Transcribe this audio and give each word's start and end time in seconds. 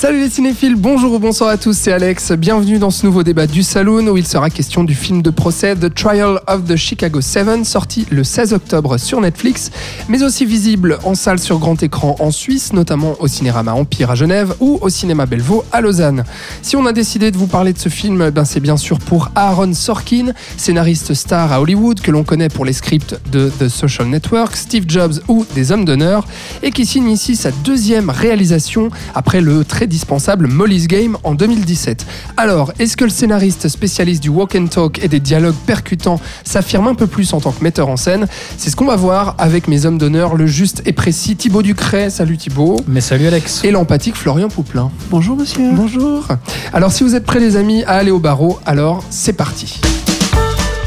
Salut 0.00 0.20
les 0.20 0.30
cinéphiles, 0.30 0.76
bonjour 0.76 1.12
ou 1.12 1.18
bonsoir 1.18 1.50
à 1.50 1.58
tous, 1.58 1.76
c'est 1.76 1.92
Alex. 1.92 2.32
Bienvenue 2.32 2.78
dans 2.78 2.88
ce 2.88 3.04
nouveau 3.04 3.22
débat 3.22 3.46
du 3.46 3.62
Saloon 3.62 4.08
où 4.08 4.16
il 4.16 4.26
sera 4.26 4.48
question 4.48 4.82
du 4.82 4.94
film 4.94 5.20
de 5.20 5.28
procès 5.28 5.76
The 5.76 5.94
Trial 5.94 6.40
of 6.46 6.64
the 6.64 6.74
Chicago 6.74 7.20
7, 7.20 7.66
sorti 7.66 8.06
le 8.10 8.24
16 8.24 8.54
octobre 8.54 8.96
sur 8.96 9.20
Netflix, 9.20 9.70
mais 10.08 10.22
aussi 10.22 10.46
visible 10.46 10.98
en 11.04 11.14
salle 11.14 11.38
sur 11.38 11.58
grand 11.58 11.82
écran 11.82 12.16
en 12.18 12.30
Suisse, 12.30 12.72
notamment 12.72 13.14
au 13.18 13.28
Cinérama 13.28 13.74
Empire 13.74 14.12
à 14.12 14.14
Genève 14.14 14.54
ou 14.60 14.78
au 14.80 14.88
Cinéma 14.88 15.26
Bellevaux 15.26 15.64
à 15.70 15.82
Lausanne. 15.82 16.24
Si 16.62 16.76
on 16.76 16.86
a 16.86 16.94
décidé 16.94 17.30
de 17.30 17.36
vous 17.36 17.46
parler 17.46 17.74
de 17.74 17.78
ce 17.78 17.90
film, 17.90 18.30
ben 18.30 18.46
c'est 18.46 18.60
bien 18.60 18.78
sûr 18.78 19.00
pour 19.00 19.30
Aaron 19.34 19.74
Sorkin, 19.74 20.32
scénariste 20.56 21.12
star 21.12 21.52
à 21.52 21.60
Hollywood 21.60 22.00
que 22.00 22.10
l'on 22.10 22.24
connaît 22.24 22.48
pour 22.48 22.64
les 22.64 22.72
scripts 22.72 23.20
de 23.30 23.52
The 23.58 23.68
Social 23.68 24.08
Network, 24.08 24.56
Steve 24.56 24.84
Jobs 24.88 25.20
ou 25.28 25.44
Des 25.54 25.72
Hommes 25.72 25.84
d'honneur, 25.84 26.26
et 26.62 26.70
qui 26.70 26.86
signe 26.86 27.10
ici 27.10 27.36
sa 27.36 27.50
deuxième 27.50 28.08
réalisation 28.08 28.88
après 29.14 29.42
le 29.42 29.62
très 29.62 29.89
dispensable 29.90 30.46
Molly's 30.46 30.86
Game 30.86 31.18
en 31.24 31.34
2017. 31.34 32.06
Alors, 32.38 32.72
est-ce 32.78 32.96
que 32.96 33.04
le 33.04 33.10
scénariste 33.10 33.68
spécialiste 33.68 34.22
du 34.22 34.30
walk 34.30 34.54
and 34.54 34.68
talk 34.68 35.04
et 35.04 35.08
des 35.08 35.20
dialogues 35.20 35.56
percutants 35.66 36.18
s'affirme 36.44 36.86
un 36.86 36.94
peu 36.94 37.06
plus 37.06 37.34
en 37.34 37.40
tant 37.40 37.52
que 37.52 37.62
metteur 37.62 37.88
en 37.88 37.98
scène? 37.98 38.26
C'est 38.56 38.70
ce 38.70 38.76
qu'on 38.76 38.86
va 38.86 38.96
voir 38.96 39.34
avec 39.36 39.68
mes 39.68 39.84
hommes 39.84 39.98
d'honneur, 39.98 40.36
le 40.36 40.46
juste 40.46 40.80
et 40.86 40.94
précis 40.94 41.36
Thibaut 41.36 41.60
Ducret. 41.62 42.08
Salut 42.08 42.38
Thibaut. 42.38 42.80
Mais 42.88 43.02
salut 43.02 43.26
Alex. 43.26 43.62
Et 43.64 43.70
l'empathique 43.70 44.16
Florian 44.16 44.48
Pouplin. 44.48 44.90
Bonjour 45.10 45.36
monsieur. 45.36 45.70
Bonjour. 45.74 46.26
Alors, 46.72 46.92
si 46.92 47.04
vous 47.04 47.14
êtes 47.14 47.26
prêts 47.26 47.40
les 47.40 47.56
amis 47.56 47.84
à 47.84 47.96
aller 47.96 48.10
au 48.10 48.18
barreau, 48.20 48.58
alors 48.64 49.04
c'est 49.10 49.34
parti. 49.34 49.80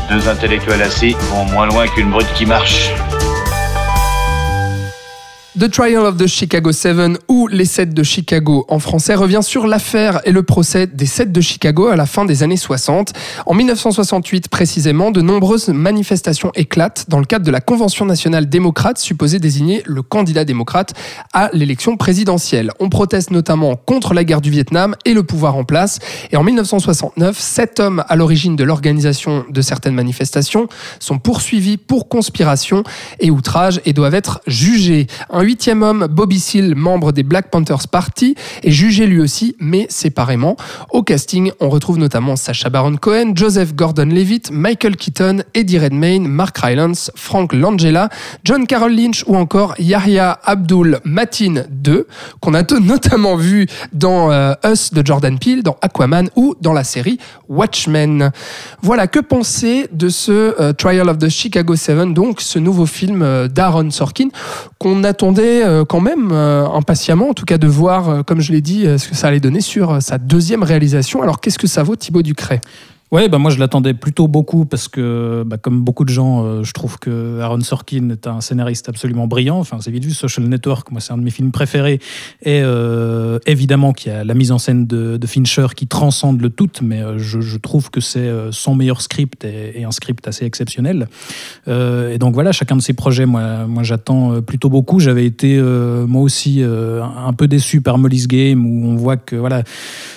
Deux 0.10 0.28
intellectuels 0.28 0.82
assis 0.82 1.16
vont 1.30 1.46
moins 1.46 1.68
loin 1.68 1.88
qu'une 1.88 2.10
brute 2.10 2.32
qui 2.36 2.46
marche. 2.46 2.92
The 5.60 5.70
Trial 5.70 6.04
of 6.04 6.18
the 6.18 6.26
Chicago 6.26 6.72
7 6.72 7.20
ou 7.28 7.48
Les 7.48 7.66
7 7.66 7.94
de 7.94 8.02
Chicago 8.02 8.66
en 8.70 8.80
français 8.80 9.14
revient 9.14 9.42
sur 9.44 9.68
l'affaire 9.68 10.20
et 10.26 10.32
le 10.32 10.42
procès 10.42 10.88
des 10.88 11.06
7 11.06 11.32
de 11.32 11.42
Chicago 11.42 11.90
à 11.90 11.96
la 11.96 12.08
fin 12.08 12.26
des 12.26 12.42
années 12.42 12.58
60. 12.58 13.14
En 13.46 13.54
1968 13.54 14.48
précisément, 14.48 15.12
de 15.12 15.22
nombreuses 15.22 15.70
manifestations 15.70 16.52
éclatent 16.56 17.06
dans 17.08 17.20
le 17.20 17.26
cadre 17.26 17.46
de 17.46 17.52
la 17.52 17.62
Convention 17.62 18.08
nationale 18.08 18.50
démocrate 18.50 18.98
supposée 18.98 19.38
désigner 19.38 19.84
le 19.86 20.02
candidat 20.02 20.44
démocrate 20.44 20.96
à 21.34 21.52
l'élection 21.54 21.98
présidentielle. 21.98 22.72
On 22.80 22.90
proteste 22.90 23.30
notamment 23.30 23.76
contre 23.76 24.16
la 24.16 24.24
guerre 24.24 24.42
du 24.42 24.50
Vietnam 24.50 24.96
et 25.06 25.14
le 25.14 25.22
pouvoir 25.22 25.56
en 25.56 25.66
place. 25.66 26.00
Et 26.32 26.38
en 26.38 26.44
1969, 26.44 27.38
sept 27.38 27.80
hommes 27.80 28.04
à 28.10 28.16
l'origine 28.16 28.56
de 28.56 28.64
l'organisation 28.64 29.46
de 29.48 29.62
certaines 29.62 29.94
manifestations 29.94 30.68
sont 31.00 31.20
poursuivis 31.20 31.78
pour 31.78 32.10
conspiration 32.10 32.84
et 33.20 33.30
outrage 33.30 33.82
et 33.86 33.94
doivent 33.94 34.16
être 34.16 34.42
jugés. 34.48 35.06
Huitième 35.44 35.84
homme, 35.84 36.08
Bobby 36.10 36.40
Seale, 36.40 36.76
membre 36.76 37.12
des 37.12 37.24
Black 37.24 37.50
Panthers 37.50 37.88
Party, 37.88 38.36
est 38.64 38.72
jugé 38.72 39.06
lui 39.06 39.22
aussi, 39.22 39.56
mais 39.60 39.86
séparément. 39.90 40.56
Au 40.92 41.04
casting, 41.04 41.52
on 41.60 41.70
retrouve 41.70 41.98
notamment 41.98 42.36
Sacha 42.36 42.70
Baron 42.70 42.96
Cohen, 42.96 43.34
Joseph 43.36 43.76
Gordon-Levitt, 43.76 44.52
Michael 44.52 44.96
Keaton, 44.96 45.44
Eddie 45.54 45.80
Redmayne, 45.80 46.28
Mark 46.28 46.58
Rylance, 46.58 47.12
Frank 47.16 47.54
Langella, 47.54 48.10
John 48.44 48.68
Carroll 48.68 48.96
Lynch 48.96 49.24
ou 49.28 49.36
encore 49.36 49.76
Yahya 49.80 50.40
Abdul 50.44 51.00
Matin 51.04 51.64
II, 51.86 52.04
qu'on 52.40 52.54
a 52.54 52.64
notamment 52.80 53.36
vu 53.36 53.68
dans 53.92 54.32
euh, 54.32 54.54
Us 54.66 54.94
de 54.94 55.06
Jordan 55.06 55.38
Peele, 55.40 55.64
dans 55.64 55.78
Aquaman 55.82 56.30
ou 56.36 56.56
dans 56.62 56.74
la 56.74 56.84
série 56.84 57.18
Watchmen. 57.50 58.32
Voilà, 58.82 59.08
que 59.08 59.20
penser 59.20 59.88
de 59.92 60.10
ce 60.10 60.32
euh, 60.60 60.74
Trial 60.74 61.10
of 61.10 61.18
the 61.18 61.30
Chicago 61.30 61.76
7, 61.76 62.14
donc 62.14 62.42
ce 62.42 62.60
nouveau 62.60 62.86
film 62.86 63.22
euh, 63.22 63.48
d'Aaron 63.48 63.90
Sorkin 63.92 64.30
qu'on 64.84 65.06
attendait 65.06 65.64
euh, 65.64 65.86
quand 65.86 66.02
même 66.02 66.32
euh, 66.34 66.68
impatiemment, 66.68 67.30
en 67.30 67.34
tout 67.34 67.46
cas 67.46 67.58
de 67.58 67.68
voir, 67.68 68.10
euh, 68.10 68.22
comme 68.24 68.42
je 68.42 68.52
l'ai 68.52 68.60
dit, 68.60 68.86
ce 68.98 69.08
que 69.08 69.16
ça 69.16 69.28
allait 69.30 69.40
donner 69.40 69.62
sur 69.62 70.02
sa 70.02 70.18
deuxième 70.18 70.62
réalisation. 70.62 71.22
Alors 71.22 71.40
qu'est-ce 71.40 71.58
que 71.58 71.68
ça 71.68 71.84
vaut 71.84 71.96
Thibaut 71.96 72.22
Ducret? 72.22 72.60
Ouais, 73.14 73.30
bah 73.30 73.38
moi 73.38 73.52
je 73.52 73.60
l'attendais 73.60 73.94
plutôt 73.94 74.28
beaucoup 74.28 74.66
parce 74.66 74.88
que, 74.88 75.44
bah, 75.46 75.58
comme 75.58 75.84
beaucoup 75.84 76.04
de 76.04 76.10
gens, 76.10 76.44
euh, 76.44 76.64
je 76.64 76.74
trouve 76.74 76.98
que 76.98 77.40
Aaron 77.42 77.62
Sorkin 77.62 78.10
est 78.10 78.26
un 78.26 78.42
scénariste 78.42 78.90
absolument 78.90 79.28
brillant. 79.28 79.60
Enfin, 79.60 79.78
c'est 79.82 79.92
vite 79.92 80.04
vu, 80.04 80.16
Social 80.16 80.48
Network, 80.48 80.90
moi 80.90 81.00
c'est 81.00 81.14
un 81.14 81.20
de 81.20 81.22
mes 81.22 81.30
films 81.30 81.52
préférés. 81.52 82.00
Et 82.42 82.62
euh, 82.64 83.38
évidemment 83.46 83.94
qu'il 83.94 84.12
y 84.12 84.16
a 84.16 84.24
la 84.24 84.34
mise 84.34 84.52
en 84.52 84.58
scène 84.58 84.88
de, 84.88 85.20
Fincher 85.28 85.68
qui 85.76 85.86
transcende 85.86 86.42
le 86.42 86.50
tout, 86.50 86.72
mais 86.82 87.04
euh, 87.04 87.20
je, 87.20 87.40
je, 87.40 87.58
trouve 87.58 87.92
que 87.92 88.02
c'est 88.02 88.18
euh, 88.18 88.52
son 88.52 88.74
meilleur 88.74 89.00
script 89.00 89.46
et, 89.46 89.80
et, 89.80 89.84
un 89.84 89.92
script 89.92 90.28
assez 90.28 90.46
exceptionnel. 90.46 91.08
Euh, 91.68 92.14
et 92.14 92.18
donc 92.18 92.34
voilà, 92.34 92.52
chacun 92.52 92.76
de 92.76 92.82
ces 92.82 92.94
projets, 92.94 93.28
moi, 93.28 93.68
moi 93.68 93.84
j'attends 93.84 94.42
plutôt 94.42 94.70
beaucoup. 94.70 95.00
J'avais 95.00 95.28
été 95.28 95.62
moi 95.62 96.24
aussi 96.24 96.64
un 96.64 97.34
peu 97.34 97.48
déçu 97.48 97.82
par 97.82 98.00
Molly's 98.00 98.28
Game 98.28 98.66
où 98.66 98.88
on 98.88 98.96
voit 98.96 99.18
que 99.18 99.36
voilà, 99.36 99.62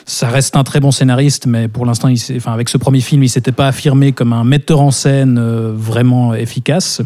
ça 0.06 0.28
reste 0.28 0.56
un 0.56 0.64
très 0.64 0.80
bon 0.80 0.92
scénariste, 0.92 1.46
mais 1.46 1.68
pour 1.68 1.84
l'instant, 1.84 2.08
enfin 2.36 2.52
avec 2.52 2.70
ce 2.70 2.78
premier 2.86 3.00
film, 3.00 3.24
il 3.24 3.28
s'était 3.28 3.50
pas 3.50 3.66
affirmé 3.66 4.12
comme 4.12 4.32
un 4.32 4.44
metteur 4.44 4.80
en 4.80 4.92
scène 4.92 5.38
euh, 5.38 5.72
vraiment 5.74 6.34
efficace. 6.34 7.02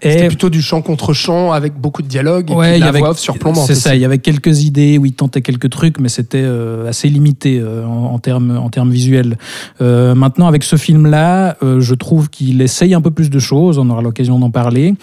C'était 0.00 0.28
plutôt 0.28 0.50
du 0.50 0.62
chant 0.62 0.82
contre 0.82 1.12
chant 1.12 1.52
avec 1.52 1.74
beaucoup 1.74 2.02
de 2.02 2.08
dialogue 2.08 2.50
et 2.50 2.54
ouais, 2.54 2.72
puis 2.72 2.80
la 2.80 2.88
avait, 2.88 3.00
voix 3.00 3.10
off 3.10 3.18
surplombante. 3.18 3.66
C'est 3.66 3.74
ça, 3.74 3.94
il 3.94 4.00
y 4.00 4.04
avait 4.04 4.18
quelques 4.18 4.62
idées 4.62 4.98
où 4.98 5.06
il 5.06 5.12
tentait 5.12 5.42
quelques 5.42 5.70
trucs, 5.70 5.98
mais 5.98 6.08
c'était 6.08 6.42
euh, 6.42 6.88
assez 6.88 7.08
limité 7.08 7.58
euh, 7.58 7.84
en, 7.84 8.14
en, 8.14 8.18
termes 8.18 8.56
en 8.56 8.68
termes 8.70 8.90
visuels. 8.90 9.38
Euh, 9.80 10.14
maintenant, 10.14 10.46
avec 10.46 10.62
ce 10.62 10.76
film-là, 10.76 11.56
je 11.62 11.94
trouve 11.94 12.30
qu'il 12.30 12.60
essaye 12.62 12.94
un 12.94 13.00
peu 13.00 13.10
plus 13.10 13.30
de 13.30 13.38
choses. 13.38 13.78
On 13.78 13.90
aura 13.90 14.02
l'occasion 14.02 14.38
d'en 14.38 14.50
parler. 14.50 14.94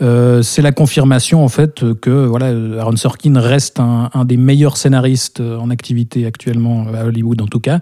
C'est 0.00 0.62
la 0.62 0.72
confirmation 0.72 1.44
en 1.44 1.48
fait 1.48 1.84
que 2.00 2.10
voilà, 2.10 2.52
Aaron 2.80 2.96
Sorkin 2.96 3.38
reste 3.38 3.78
un, 3.78 4.10
un, 4.12 4.24
des 4.24 4.36
meilleurs 4.36 4.76
scénaristes 4.76 5.40
en 5.40 5.70
activité 5.70 6.26
actuellement 6.26 6.86
à 6.94 7.04
Hollywood 7.06 7.40
en 7.40 7.46
tout 7.46 7.60
cas. 7.60 7.78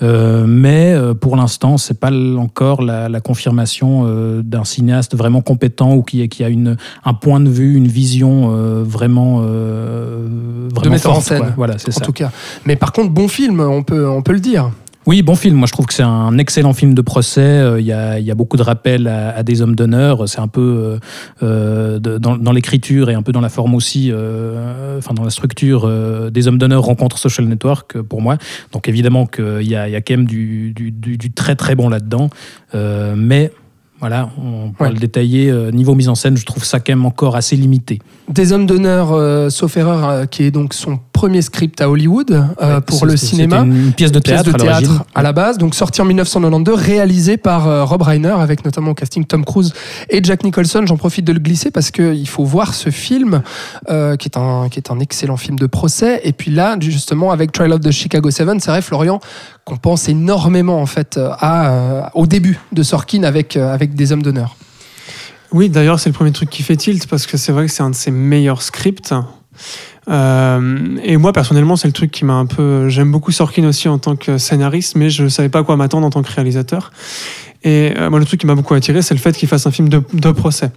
Mais 0.00 0.96
pour 1.20 1.36
l'instant, 1.36 1.78
c'est 1.78 1.98
pas 1.98 2.10
encore 2.10 2.82
la, 2.82 3.08
la 3.08 3.20
confirmation 3.20 4.40
d'un 4.42 4.64
cinéaste 4.64 5.16
vraiment 5.16 5.42
compétent 5.42 5.94
ou 5.94 6.02
qui, 6.10 6.28
qui 6.28 6.44
a 6.44 6.48
une, 6.48 6.76
un 7.04 7.14
point 7.14 7.40
de 7.40 7.48
vue, 7.48 7.74
une 7.76 7.88
vision 7.88 8.50
euh, 8.52 8.82
vraiment, 8.84 9.42
euh, 9.42 10.26
vraiment 10.74 10.82
de 10.82 10.88
metteur 10.88 11.12
forte, 11.12 11.18
en 11.18 11.20
scène. 11.20 11.38
Quoi. 11.38 11.52
Voilà, 11.56 11.78
c'est 11.78 11.88
en 11.88 11.98
ça. 11.98 12.04
tout 12.04 12.12
cas. 12.12 12.30
Mais 12.66 12.76
par 12.76 12.92
contre, 12.92 13.10
bon 13.10 13.28
film, 13.28 13.60
on 13.60 13.82
peut, 13.82 14.08
on 14.08 14.22
peut 14.22 14.32
le 14.32 14.40
dire. 14.40 14.70
Oui, 15.06 15.22
bon 15.22 15.34
film. 15.34 15.56
Moi, 15.56 15.66
je 15.66 15.72
trouve 15.72 15.86
que 15.86 15.94
c'est 15.94 16.02
un 16.02 16.36
excellent 16.36 16.74
film 16.74 16.92
de 16.92 17.00
procès. 17.00 17.64
Il 17.78 17.86
y 17.86 17.92
a, 17.92 18.18
il 18.18 18.24
y 18.24 18.30
a 18.30 18.34
beaucoup 18.34 18.58
de 18.58 18.62
rappels 18.62 19.08
à, 19.08 19.30
à 19.30 19.42
des 19.42 19.62
hommes 19.62 19.74
d'honneur. 19.74 20.28
C'est 20.28 20.40
un 20.40 20.46
peu 20.46 20.98
euh, 21.42 21.98
de, 21.98 22.18
dans, 22.18 22.36
dans 22.36 22.52
l'écriture 22.52 23.08
et 23.08 23.14
un 23.14 23.22
peu 23.22 23.32
dans 23.32 23.40
la 23.40 23.48
forme 23.48 23.74
aussi, 23.74 24.10
euh, 24.12 24.98
enfin 24.98 25.14
dans 25.14 25.24
la 25.24 25.30
structure 25.30 25.84
euh, 25.86 26.28
des 26.28 26.48
hommes 26.48 26.58
d'honneur 26.58 26.82
rencontrent 26.82 27.18
Social 27.18 27.46
Network 27.48 27.98
pour 28.02 28.20
moi. 28.20 28.36
Donc 28.72 28.88
évidemment 28.88 29.26
qu'il 29.26 29.66
y 29.66 29.74
a, 29.74 29.88
il 29.88 29.92
y 29.92 29.96
a 29.96 30.02
quand 30.02 30.14
même 30.18 30.26
du, 30.26 30.72
du, 30.74 30.90
du, 30.90 31.16
du 31.16 31.30
très 31.32 31.56
très 31.56 31.74
bon 31.74 31.88
là-dedans. 31.88 32.28
Euh, 32.74 33.14
mais 33.16 33.52
voilà, 34.00 34.30
on 34.42 34.72
Ouais. 34.82 34.90
le 34.90 34.98
détailler. 34.98 35.50
Euh, 35.50 35.70
niveau 35.70 35.94
mise 35.94 36.08
en 36.08 36.14
scène, 36.14 36.36
je 36.36 36.44
trouve 36.46 36.64
ça 36.64 36.80
quand 36.80 36.92
même 36.92 37.04
encore 37.06 37.36
assez 37.36 37.54
limité. 37.56 37.98
Des 38.28 38.52
hommes 38.52 38.66
d'honneur, 38.66 39.12
euh, 39.12 39.50
sauf 39.50 39.76
erreur, 39.76 40.08
euh, 40.08 40.24
qui 40.26 40.44
est 40.44 40.50
donc 40.50 40.72
son 40.74 40.98
premier 41.20 41.42
script 41.42 41.82
à 41.82 41.90
Hollywood 41.90 42.30
euh, 42.30 42.76
Ouais, 42.76 42.80
pour 42.80 43.04
le 43.04 43.14
cinéma. 43.14 43.58
une, 43.58 43.92
pièce 43.92 44.10
de 44.10 44.20
pièce 44.20 44.42
théâtre, 44.42 44.56
de 44.56 44.62
à 44.62 44.64
l'origine. 44.64 44.88
théâtre 44.88 45.04
à 45.14 45.22
la 45.22 45.34
base, 45.34 45.58
donc 45.58 45.74
sorti 45.74 46.00
en 46.00 46.06
1992, 46.06 46.80
réalisé 46.80 47.36
par 47.36 47.68
euh, 47.68 47.84
Rob 47.84 48.00
Reiner 48.00 48.28
avec 48.28 48.64
notamment 48.64 48.92
au 48.92 48.94
casting 48.94 49.26
Tom 49.26 49.44
Cruise 49.44 49.74
et 50.08 50.24
Jack 50.24 50.44
Nicholson. 50.44 50.82
J'en 50.86 50.96
profite 50.96 51.26
de 51.26 51.34
le 51.34 51.38
glisser 51.38 51.70
parce 51.70 51.90
que 51.90 52.14
il 52.14 52.26
faut 52.26 52.44
voir 52.44 52.72
ce 52.72 52.88
film 52.88 53.42
euh, 53.90 54.16
qui 54.16 54.28
est 54.28 54.38
un 54.38 54.70
qui 54.70 54.78
est 54.78 54.90
un 54.90 54.98
excellent 54.98 55.36
film 55.36 55.58
de 55.58 55.66
procès. 55.66 56.22
Et 56.24 56.32
puis 56.32 56.50
là, 56.50 56.76
justement, 56.80 57.32
avec 57.32 57.52
Trial 57.52 57.74
of 57.74 57.80
the 57.80 57.90
Chicago 57.90 58.30
7, 58.30 58.48
c'est 58.58 58.70
vrai, 58.70 58.80
Florian, 58.80 59.20
qu'on 59.66 59.76
pense 59.76 60.08
énormément 60.08 60.80
en 60.80 60.86
fait 60.86 61.20
à 61.38 62.10
au 62.14 62.26
début 62.26 62.58
de 62.72 62.82
Sorkin 62.82 63.24
avec 63.24 63.58
euh, 63.58 63.74
avec 63.74 63.94
des 63.94 64.12
hommes 64.12 64.22
d'honneur. 64.22 64.56
Oui, 65.52 65.68
d'ailleurs, 65.68 66.00
c'est 66.00 66.08
le 66.08 66.14
premier 66.14 66.32
truc 66.32 66.48
qui 66.48 66.62
fait 66.62 66.76
tilt 66.76 67.06
parce 67.08 67.26
que 67.26 67.36
c'est 67.36 67.52
vrai 67.52 67.66
que 67.66 67.72
c'est 67.72 67.82
un 67.82 67.90
de 67.90 67.94
ses 67.94 68.10
meilleurs 68.10 68.62
scripts. 68.62 69.12
Euh, 70.08 70.98
et 71.02 71.16
moi, 71.16 71.32
personnellement, 71.32 71.76
c'est 71.76 71.88
le 71.88 71.92
truc 71.92 72.10
qui 72.10 72.24
m'a 72.24 72.34
un 72.34 72.46
peu. 72.46 72.88
J'aime 72.88 73.10
beaucoup 73.10 73.32
Sorkin 73.32 73.64
aussi 73.64 73.88
en 73.88 73.98
tant 73.98 74.16
que 74.16 74.38
scénariste, 74.38 74.96
mais 74.96 75.10
je 75.10 75.24
ne 75.24 75.28
savais 75.28 75.48
pas 75.48 75.60
à 75.60 75.62
quoi 75.62 75.76
m'attendre 75.76 76.06
en 76.06 76.10
tant 76.10 76.22
que 76.22 76.32
réalisateur. 76.32 76.92
Et 77.62 77.92
euh, 77.96 78.10
moi, 78.10 78.18
le 78.18 78.24
truc 78.24 78.40
qui 78.40 78.46
m'a 78.46 78.54
beaucoup 78.54 78.74
attiré, 78.74 79.02
c'est 79.02 79.14
le 79.14 79.20
fait 79.20 79.36
qu'il 79.36 79.48
fasse 79.48 79.66
un 79.66 79.70
film 79.70 79.88
de, 79.88 80.30
procès. 80.32 80.70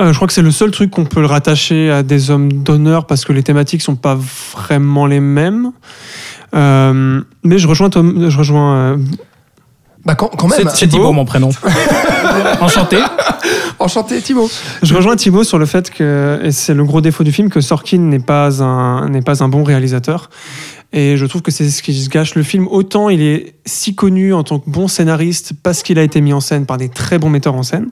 Euh, 0.00 0.12
je 0.12 0.16
crois 0.16 0.28
que 0.28 0.34
c'est 0.34 0.42
le 0.42 0.50
seul 0.50 0.70
truc 0.70 0.90
qu'on 0.90 1.04
peut 1.04 1.20
le 1.20 1.26
rattacher 1.26 1.90
à 1.90 2.02
des 2.02 2.30
hommes 2.30 2.52
d'honneur 2.52 3.06
parce 3.06 3.24
que 3.24 3.32
les 3.32 3.42
thématiques 3.42 3.82
sont 3.82 3.96
pas 3.96 4.18
vraiment 4.52 5.06
les 5.06 5.20
mêmes. 5.20 5.72
Mais 6.52 7.58
je 7.58 7.68
rejoins, 7.68 7.90
Tom, 7.90 8.30
je 8.30 8.38
rejoins 8.38 8.98
Bah 10.04 10.14
quand, 10.14 10.28
quand 10.28 10.48
même. 10.48 10.60
C'est 10.70 10.76
c'est 10.76 10.88
Thibaut, 10.88 11.12
mon 11.12 11.24
prénom. 11.24 11.50
Enchanté. 12.60 12.98
Enchanté 13.78 14.20
Thibaut. 14.20 14.48
Je 14.82 14.94
rejoins 14.94 15.16
Thibaut 15.16 15.44
sur 15.44 15.58
le 15.58 15.66
fait 15.66 15.90
que, 15.90 16.40
et 16.42 16.52
c'est 16.52 16.74
le 16.74 16.84
gros 16.84 17.00
défaut 17.00 17.24
du 17.24 17.32
film, 17.32 17.50
que 17.50 17.60
Sorkin 17.60 17.98
n'est 17.98 18.18
pas 18.18 18.62
un, 18.62 19.08
n'est 19.08 19.22
pas 19.22 19.42
un 19.42 19.48
bon 19.48 19.64
réalisateur. 19.64 20.30
Et 20.90 21.18
je 21.18 21.26
trouve 21.26 21.42
que 21.42 21.50
c'est 21.50 21.68
ce 21.68 21.82
qui 21.82 21.92
se 22.02 22.08
gâche 22.08 22.34
le 22.34 22.42
film. 22.42 22.66
Autant 22.66 23.10
il 23.10 23.20
est 23.20 23.54
si 23.66 23.94
connu 23.94 24.32
en 24.32 24.42
tant 24.42 24.58
que 24.58 24.70
bon 24.70 24.88
scénariste 24.88 25.52
parce 25.62 25.82
qu'il 25.82 25.98
a 25.98 26.02
été 26.02 26.22
mis 26.22 26.32
en 26.32 26.40
scène 26.40 26.64
par 26.64 26.78
des 26.78 26.88
très 26.88 27.18
bons 27.18 27.28
metteurs 27.28 27.54
en 27.54 27.62
scène. 27.62 27.88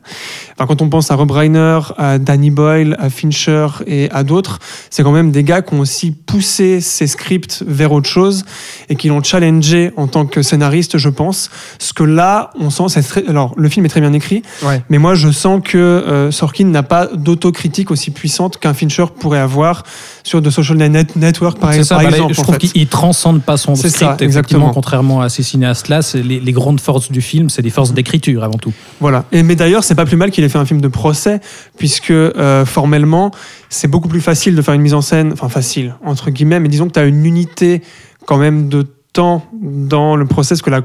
Enfin, 0.54 0.66
quand 0.66 0.80
on 0.80 0.88
pense 0.88 1.10
à 1.10 1.14
Rob 1.14 1.30
Reiner, 1.30 1.80
à 1.98 2.18
Danny 2.18 2.50
Boyle, 2.50 2.96
à 2.98 3.10
Fincher 3.10 3.66
et 3.86 4.10
à 4.12 4.22
d'autres, 4.24 4.60
c'est 4.88 5.02
quand 5.02 5.12
même 5.12 5.30
des 5.30 5.44
gars 5.44 5.60
qui 5.60 5.74
ont 5.74 5.80
aussi 5.80 6.10
poussé 6.10 6.80
ces 6.80 7.06
scripts 7.06 7.62
vers 7.66 7.92
autre 7.92 8.08
chose 8.08 8.46
et 8.88 8.96
qui 8.96 9.08
l'ont 9.08 9.22
challengé 9.22 9.90
en 9.98 10.06
tant 10.06 10.24
que 10.24 10.40
scénariste, 10.40 10.96
je 10.96 11.10
pense. 11.10 11.50
Ce 11.78 11.92
que 11.92 12.02
là, 12.02 12.50
on 12.58 12.70
sent, 12.70 12.84
c'est 12.88 13.02
très- 13.02 13.28
alors 13.28 13.52
le 13.58 13.68
film 13.68 13.84
est 13.84 13.90
très 13.90 14.00
bien 14.00 14.14
écrit, 14.14 14.40
Ouais. 14.62 14.82
mais 14.88 14.96
moi 14.96 15.14
je 15.14 15.30
sens 15.30 15.60
que 15.62 15.76
euh, 15.76 16.30
Sorkin 16.30 16.64
n'a 16.68 16.82
pas 16.82 17.08
d'autocritique 17.08 17.90
aussi 17.90 18.10
puissante 18.10 18.56
qu'un 18.56 18.72
Fincher 18.72 19.04
pourrait 19.20 19.38
avoir 19.40 19.82
sur 20.22 20.40
The 20.42 20.48
Social 20.48 20.78
Net- 20.78 21.14
Network 21.14 21.58
par, 21.58 21.74
C'est 21.74 21.84
ça, 21.84 21.96
par 21.96 22.04
bah, 22.04 22.10
exemple. 22.10 22.32
je 22.34 22.40
trouve 22.40 22.56
qu'il 22.56 22.85
transcende 22.86 23.42
pas 23.42 23.56
son 23.56 23.74
script, 23.74 23.96
ça, 23.96 24.16
exactement. 24.20 24.70
contrairement 24.70 25.20
à 25.20 25.28
ces 25.28 25.42
cinéastes-là. 25.42 26.00
Les, 26.14 26.40
les 26.40 26.52
grandes 26.52 26.80
forces 26.80 27.10
du 27.10 27.20
film, 27.20 27.50
c'est 27.50 27.62
des 27.62 27.70
forces 27.70 27.92
d'écriture 27.92 28.42
avant 28.44 28.58
tout. 28.58 28.72
Voilà. 29.00 29.24
Et, 29.32 29.42
mais 29.42 29.54
d'ailleurs, 29.56 29.84
c'est 29.84 29.94
pas 29.94 30.06
plus 30.06 30.16
mal 30.16 30.30
qu'il 30.30 30.42
ait 30.44 30.48
fait 30.48 30.58
un 30.58 30.64
film 30.66 30.80
de 30.80 30.88
procès, 30.88 31.40
puisque 31.76 32.10
euh, 32.10 32.64
formellement, 32.64 33.30
c'est 33.68 33.88
beaucoup 33.88 34.08
plus 34.08 34.20
facile 34.20 34.56
de 34.56 34.62
faire 34.62 34.74
une 34.74 34.82
mise 34.82 34.94
en 34.94 35.00
scène, 35.02 35.32
enfin 35.32 35.48
facile, 35.48 35.94
entre 36.04 36.30
guillemets, 36.30 36.60
mais 36.60 36.68
disons 36.68 36.86
que 36.88 36.92
tu 36.92 37.00
as 37.00 37.04
une 37.04 37.24
unité 37.26 37.82
quand 38.26 38.38
même 38.38 38.68
de 38.68 38.86
temps 39.12 39.44
dans 39.62 40.16
le 40.16 40.26
procès, 40.26 40.54
parce 40.54 40.62
que 40.62 40.70
la- 40.70 40.82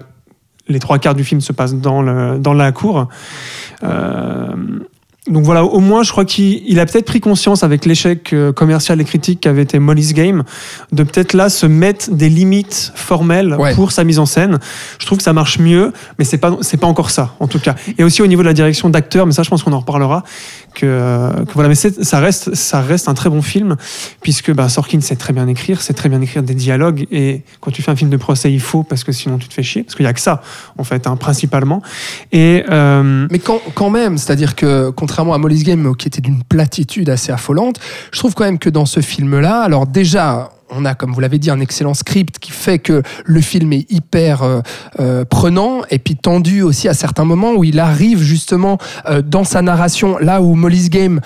les 0.68 0.80
trois 0.80 1.00
quarts 1.00 1.15
du 1.15 1.24
film 1.24 1.42
se 1.42 1.51
passent 1.51 1.75
dans, 1.75 2.01
le, 2.01 2.38
dans 2.39 2.53
la 2.53 2.71
cour. 2.71 3.07
Euh, 3.83 4.48
donc 5.30 5.44
voilà, 5.44 5.64
au 5.64 5.80
moins, 5.80 6.02
je 6.02 6.12
crois 6.12 6.26
qu'il 6.26 6.64
il 6.68 6.80
a 6.80 6.86
peut-être 6.88 7.06
pris 7.06 7.20
conscience 7.20 7.64
avec 7.64 7.86
l'échec 7.86 8.34
euh, 8.34 8.52
commercial 8.52 9.00
et 9.00 9.04
critique 9.04 9.42
qu'avait 9.42 9.62
été 9.62 9.78
Molly's 9.78 10.14
Game, 10.14 10.44
de 10.92 11.04
peut-être 11.04 11.34
là 11.34 11.50
se 11.50 11.68
mettre 11.68 12.10
des 12.12 12.28
limites 12.28 12.92
formelles 12.96 13.56
Ouais. 13.60 13.76
pour 13.76 13.92
sa 13.92 14.04
mise 14.04 14.18
en 14.18 14.26
scène. 14.26 14.58
Je 15.00 15.06
trouve 15.06 15.20
que 15.20 15.24
ça 15.24 15.34
marche 15.34 15.60
mieux, 15.60 15.94
mais 16.18 16.26
c'est 16.26 16.40
pas 16.40 16.58
c'est 16.62 16.78
pas 16.78 16.88
encore 16.88 17.12
ça 17.12 17.36
en 17.40 17.48
tout 17.48 17.60
cas. 17.60 17.76
Et 18.00 18.04
aussi 18.04 18.24
au 18.24 18.28
niveau 18.28 18.42
de 18.42 18.48
la 18.48 18.54
direction 18.54 18.90
d'acteur, 18.90 19.28
mais 19.28 19.32
ça 19.32 19.44
je 19.44 19.50
pense 19.50 19.62
qu'on 19.62 19.74
en 19.74 19.80
reparlera. 19.80 20.24
Que, 20.74 20.86
euh, 20.86 21.30
que 21.46 21.54
voilà, 21.54 21.68
mais 21.68 21.76
ça 21.76 22.20
reste 22.20 22.56
ça 22.56 22.80
reste 22.82 23.10
un 23.10 23.14
très 23.14 23.30
bon 23.30 23.42
film 23.42 23.76
puisque 24.22 24.54
bah, 24.54 24.70
Sorkin 24.70 25.02
sait 25.02 25.18
très 25.18 25.34
bien 25.34 25.48
écrire, 25.50 25.82
sait 25.82 25.94
très 25.94 26.08
bien 26.08 26.22
écrire 26.22 26.44
des 26.44 26.54
dialogues 26.56 27.06
et 27.12 27.42
quand 27.60 27.72
tu 27.72 27.82
fais 27.82 27.92
un 27.92 27.96
film 27.98 28.10
de 28.10 28.16
procès 28.16 28.52
il 28.52 28.62
faut 28.62 28.82
parce 28.82 29.04
que 29.04 29.12
sinon 29.12 29.38
tu 29.38 29.50
te 29.50 29.54
fais 29.54 29.64
chier 29.64 29.84
parce 29.84 29.96
qu'il 29.96 30.06
y 30.06 30.10
a 30.10 30.14
que 30.14 30.22
ça 30.22 30.42
en 30.78 30.86
fait 30.86 31.06
hein, 31.08 31.18
principalement. 31.18 31.82
Et 32.32 32.64
euh, 32.72 33.28
Mais 33.30 33.40
quand, 33.40 33.60
quand 33.76 33.90
même, 33.90 34.18
c'est-à-dire 34.18 34.56
que 34.56 34.90
contrairement 34.92 35.12
à 35.34 35.38
Molly's 35.38 35.64
Game, 35.64 35.96
qui 35.96 36.08
était 36.08 36.22
d'une 36.22 36.44
platitude 36.44 37.10
assez 37.10 37.32
affolante, 37.32 37.80
je 38.12 38.20
trouve 38.20 38.34
quand 38.34 38.46
même 38.46 38.60
que 38.60 38.70
dans 38.70 38.86
ce 38.86 39.00
film-là, 39.00 39.62
alors 39.62 39.88
déjà, 39.88 40.50
on 40.72 40.86
a, 40.86 40.96
comme 40.96 41.12
vous 41.12 41.20
l'avez 41.20 41.38
dit, 41.38 41.52
un 41.52 41.60
excellent 41.60 41.94
script 41.94 42.40
qui 42.40 42.52
fait 42.52 42.80
que 42.80 43.04
le 43.26 43.42
film 43.42 43.74
est 43.74 43.92
hyper 43.92 44.44
euh, 44.44 44.62
euh, 45.00 45.26
prenant 45.26 45.82
et 45.90 46.00
puis 46.00 46.16
tendu 46.16 46.62
aussi 46.62 46.88
à 46.88 46.94
certains 46.94 47.26
moments 47.26 47.54
où 47.54 47.64
il 47.64 47.80
arrive 47.80 48.22
justement 48.22 48.78
euh, 49.08 49.22
dans 49.22 49.44
sa 49.44 49.62
narration, 49.62 50.18
là 50.18 50.42
où 50.42 50.56
Molly's 50.56 50.90
Game, 50.90 51.20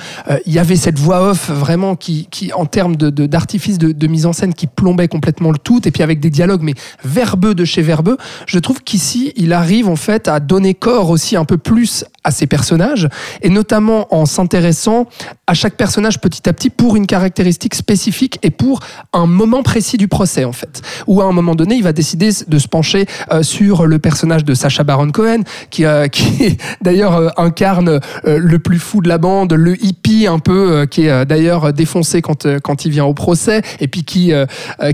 il 0.46 0.54
y 0.54 0.60
avait 0.60 0.76
cette 0.76 0.98
voix 0.98 1.30
off 1.30 1.50
vraiment 1.50 1.96
qui, 1.96 2.28
qui 2.32 2.52
en 2.54 2.66
termes 2.66 2.96
d'artifice 2.96 3.78
de, 3.78 3.92
de 3.92 4.08
mise 4.08 4.26
en 4.26 4.34
scène, 4.34 4.54
qui 4.54 4.68
plombait 4.68 5.08
complètement 5.08 5.52
le 5.52 5.58
tout, 5.58 5.88
et 5.88 5.92
puis 5.92 6.04
avec 6.04 6.20
des 6.20 6.30
dialogues, 6.30 6.62
mais 6.64 6.74
verbeux 7.04 7.54
de 7.54 7.66
chez 7.66 7.82
verbeux, 7.82 8.18
je 8.48 8.60
trouve 8.60 8.82
qu'ici, 8.84 9.34
il 9.36 9.54
arrive 9.54 9.88
en 9.88 9.96
fait 9.96 10.28
à 10.28 10.40
donner 10.40 10.74
corps 10.74 11.10
aussi 11.10 11.36
un 11.36 11.46
peu 11.46 11.58
plus 11.58 12.06
à 12.26 12.32
ses 12.32 12.48
personnages, 12.48 13.08
et 13.42 13.50
notamment 13.50 14.14
en 14.14 14.26
s'intéressant 14.26 15.08
à 15.48 15.54
chaque 15.54 15.76
personnage 15.76 16.20
petit 16.20 16.50
à 16.50 16.54
petit 16.54 16.70
pour 16.70 16.98
une 16.98 17.08
caractéristique 17.08 17.76
spécifique 17.76 18.40
et 18.44 18.50
pour 18.50 18.82
un 19.14 19.28
moment 19.28 19.64
précis 19.64 19.98
du 19.98 20.08
procès 20.08 20.44
en 20.44 20.52
fait, 20.52 20.82
où 21.08 21.22
à 21.22 21.26
un 21.26 21.32
moment 21.32 21.56
donné, 21.56 21.76
il 21.76 21.84
va 21.84 21.94
décider 21.94 22.32
de 22.48 22.60
se 22.60 22.68
pencher 22.68 23.06
euh, 23.32 23.44
sur 23.44 23.86
le 23.86 24.00
personnage 24.00 24.44
de 24.44 24.54
Sacha 24.54 24.84
Baron 24.84 25.12
Cohen, 25.12 25.44
qui, 25.70 25.86
euh, 25.86 26.08
qui 26.12 26.58
d'ailleurs 26.82 27.16
euh, 27.16 27.30
incarne 27.38 28.00
euh, 28.26 28.40
le 28.40 28.60
plus 28.60 28.80
fou 28.80 29.02
de 29.02 29.08
la 29.08 29.18
bande, 29.18 29.54
le 29.54 29.82
hippie 29.84 30.28
un 30.28 30.40
peu, 30.40 30.72
euh, 30.72 30.86
qui 30.86 31.06
est 31.06 31.10
euh, 31.10 31.26
d'ailleurs 31.26 31.74
défoncé 31.74 32.22
quand, 32.22 32.48
quand 32.60 32.86
il 32.86 32.92
vient 32.92 33.06
au 33.06 33.14
procès, 33.14 33.62
et 33.80 33.88
puis 33.88 34.04
qui, 34.04 34.32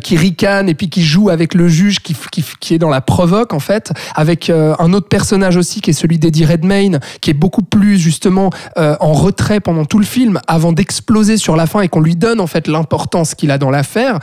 qui 0.03 0.17
ricane, 0.17 0.69
et 0.69 0.75
puis 0.75 0.89
qui 0.89 1.03
joue 1.03 1.29
avec 1.29 1.53
le 1.53 1.67
juge, 1.67 1.99
qui, 1.99 2.15
qui, 2.31 2.43
qui 2.59 2.73
est 2.73 2.77
dans 2.77 2.89
la 2.89 3.01
provoque 3.01 3.53
en 3.53 3.59
fait, 3.59 3.91
avec 4.15 4.49
un 4.49 4.93
autre 4.93 5.07
personnage 5.07 5.57
aussi 5.57 5.81
qui 5.81 5.91
est 5.91 5.93
celui 5.93 6.19
d'Eddie 6.19 6.45
Redmayne, 6.45 6.99
qui 7.21 7.29
est 7.29 7.35
beaucoup 7.35 7.61
plus 7.63 7.97
justement 7.97 8.49
euh, 8.77 8.95
en 8.99 9.13
retrait 9.13 9.59
pendant 9.59 9.85
tout 9.85 9.99
le 9.99 10.05
film, 10.05 10.39
avant 10.47 10.71
d'exploser 10.73 11.37
sur 11.37 11.55
la 11.55 11.65
fin 11.67 11.81
et 11.81 11.87
qu'on 11.87 12.01
lui 12.01 12.15
donne 12.15 12.39
en 12.39 12.47
fait 12.47 12.67
l'importance 12.67 13.35
qu'il 13.35 13.51
a 13.51 13.57
dans 13.57 13.69
l'affaire. 13.69 14.19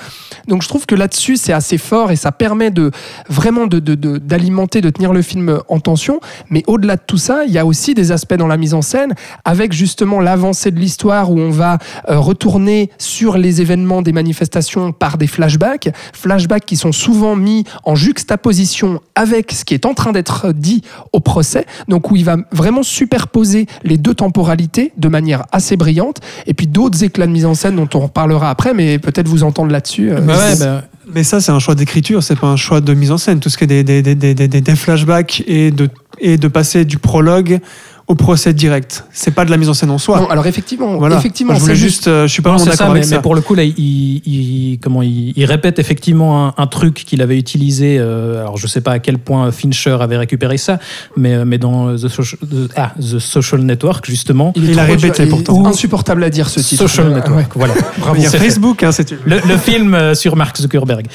Donc 0.48 0.62
je 0.62 0.68
trouve 0.68 0.84
que 0.86 0.94
là-dessus 0.94 1.36
c'est 1.36 1.52
assez 1.52 1.78
fort 1.78 2.10
et 2.10 2.16
ça 2.16 2.32
permet 2.32 2.70
de 2.70 2.90
vraiment 3.28 3.66
de- 3.66 3.78
de- 3.78 3.94
de- 3.94 4.18
d'alimenter, 4.18 4.80
de, 4.80 4.90
tenir 4.90 5.12
le 5.12 5.22
film 5.22 5.60
en 5.68 5.80
tension. 5.80 6.20
Mais 6.50 6.62
au-delà 6.66 6.96
de 6.96 7.02
tout 7.06 7.18
ça, 7.18 7.44
il 7.46 7.52
y 7.52 7.58
a 7.58 7.64
aussi 7.64 7.94
des 7.94 8.12
aspects 8.12 8.34
dans 8.34 8.46
la 8.48 8.56
mise 8.56 8.74
en 8.74 8.82
scène 8.82 9.14
avec 9.44 9.72
justement 9.72 10.20
l'avancée 10.20 10.70
de 10.70 10.78
l'histoire 10.80 11.30
où 11.30 11.38
on 11.38 11.50
va 11.50 11.78
euh, 12.08 12.18
retourner 12.18 12.90
sur 12.98 13.38
les 13.38 13.60
événements 13.60 14.02
des 14.02 14.12
manifestations 14.12 14.92
par 14.92 15.18
des 15.18 15.26
flashbacks, 15.26 15.90
flashbacks 16.12 16.64
qui 16.66 16.76
sont 16.76 16.92
souvent 16.92 17.36
mis 17.36 17.64
en 17.84 17.94
juxtaposition 17.94 19.00
avec 19.14 19.52
ce 19.52 19.64
qui 19.64 19.74
est 19.74 19.86
en 19.86 19.94
train 19.94 20.12
d'être 20.12 20.52
dit 20.52 20.82
au 21.12 21.20
procès, 21.20 21.66
donc 21.88 22.10
où 22.10 22.16
il 22.16 22.24
va 22.24 22.36
vraiment 22.52 22.82
superposer 22.88 23.66
les 23.84 23.96
deux 23.98 24.14
temporalités 24.14 24.92
de 24.96 25.08
manière 25.08 25.44
assez 25.52 25.76
brillante, 25.76 26.18
et 26.46 26.54
puis 26.54 26.66
d'autres 26.66 27.04
éclats 27.04 27.26
de 27.26 27.32
mise 27.32 27.46
en 27.46 27.54
scène 27.54 27.76
dont 27.76 27.88
on 27.94 28.00
reparlera 28.00 28.50
après, 28.50 28.74
mais 28.74 28.98
peut-être 28.98 29.28
vous 29.28 29.44
entendre 29.44 29.70
là-dessus. 29.70 30.10
euh, 30.10 30.20
Bah 30.20 30.36
ouais, 30.36 30.58
bah, 30.58 30.84
Mais 31.14 31.22
ça, 31.24 31.40
c'est 31.40 31.52
un 31.52 31.58
choix 31.58 31.74
d'écriture, 31.74 32.22
c'est 32.22 32.38
pas 32.38 32.48
un 32.48 32.56
choix 32.56 32.80
de 32.80 32.92
mise 32.94 33.10
en 33.12 33.18
scène. 33.18 33.40
Tout 33.40 33.48
ce 33.48 33.56
qui 33.56 33.64
est 33.64 33.66
des, 33.66 33.84
des, 33.84 34.02
des- 34.14 34.34
des 34.60 34.76
flashbacks 34.76 35.42
et 35.46 35.70
de, 35.70 35.88
et 36.18 36.36
de 36.36 36.48
passer 36.48 36.84
du 36.84 36.98
prologue 36.98 37.60
au 38.08 38.14
procès 38.14 38.54
direct. 38.54 39.04
C'est 39.12 39.32
pas 39.34 39.44
de 39.44 39.50
la 39.50 39.58
mise 39.58 39.68
en 39.68 39.74
scène 39.74 39.90
en 39.90 39.98
soi. 39.98 40.18
Non, 40.20 40.30
alors 40.30 40.46
effectivement, 40.46 40.96
voilà. 40.96 41.18
effectivement, 41.18 41.54
je 41.54 41.60
voulais 41.60 41.74
c'est 41.74 41.80
juste, 41.80 42.08
euh, 42.08 42.26
je 42.26 42.32
suis 42.32 42.40
pas 42.42 42.48
Non, 42.50 42.56
vraiment 42.56 42.70
c'est 42.72 42.76
ça, 42.76 42.84
d'accord 42.84 42.94
mais, 42.94 43.00
avec 43.00 43.10
mais 43.10 43.16
ça. 43.16 43.22
pour 43.22 43.34
le 43.34 43.42
coup, 43.42 43.54
là, 43.54 43.64
il, 43.64 43.74
il- 43.76 44.78
comment, 44.82 45.02
il, 45.02 45.34
il 45.36 45.44
répète 45.44 45.78
effectivement 45.78 46.46
un, 46.48 46.54
un 46.56 46.66
truc 46.66 46.94
qu'il 47.06 47.20
avait 47.20 47.38
utilisé. 47.38 47.98
euh, 47.98 48.40
alors, 48.40 48.56
je 48.56 48.66
sais 48.66 48.80
pas 48.80 48.92
à 48.92 48.98
quel 48.98 49.18
point 49.18 49.50
Fincher 49.52 49.98
avait 50.00 50.16
récupéré 50.16 50.56
ça, 50.56 50.78
mais, 51.16 51.34
euh, 51.34 51.44
mais 51.44 51.58
dans 51.58 51.94
The 51.94 52.08
Social, 52.08 52.38
The- 52.40 52.70
ah, 52.76 52.92
The 52.98 53.18
Social 53.18 53.60
Network, 53.60 54.06
justement. 54.06 54.52
est 54.56 54.60
Il 54.60 54.78
a 54.78 54.84
répété 54.84 55.24
il 55.24 55.28
pourtant. 55.28 55.66
insupportable 55.66 56.24
à 56.24 56.30
dire 56.30 56.48
ce 56.48 56.60
titre. 56.60 56.82
Social 56.88 57.08
Euh, 57.08 57.14
Network, 57.16 57.36
ouais. 57.40 57.46
voilà. 57.56 57.74
Il 58.16 58.22
y 58.22 58.26
a 58.26 58.30
C'est 58.30 58.38
fait. 58.38 58.44
Facebook, 58.46 58.82
hein, 58.84 58.92
c'est 58.92 59.10
Le, 59.26 59.36
le 59.46 59.56
film 59.58 60.14
sur 60.14 60.34
Mark 60.34 60.56
Zuckerberg. 60.56 61.06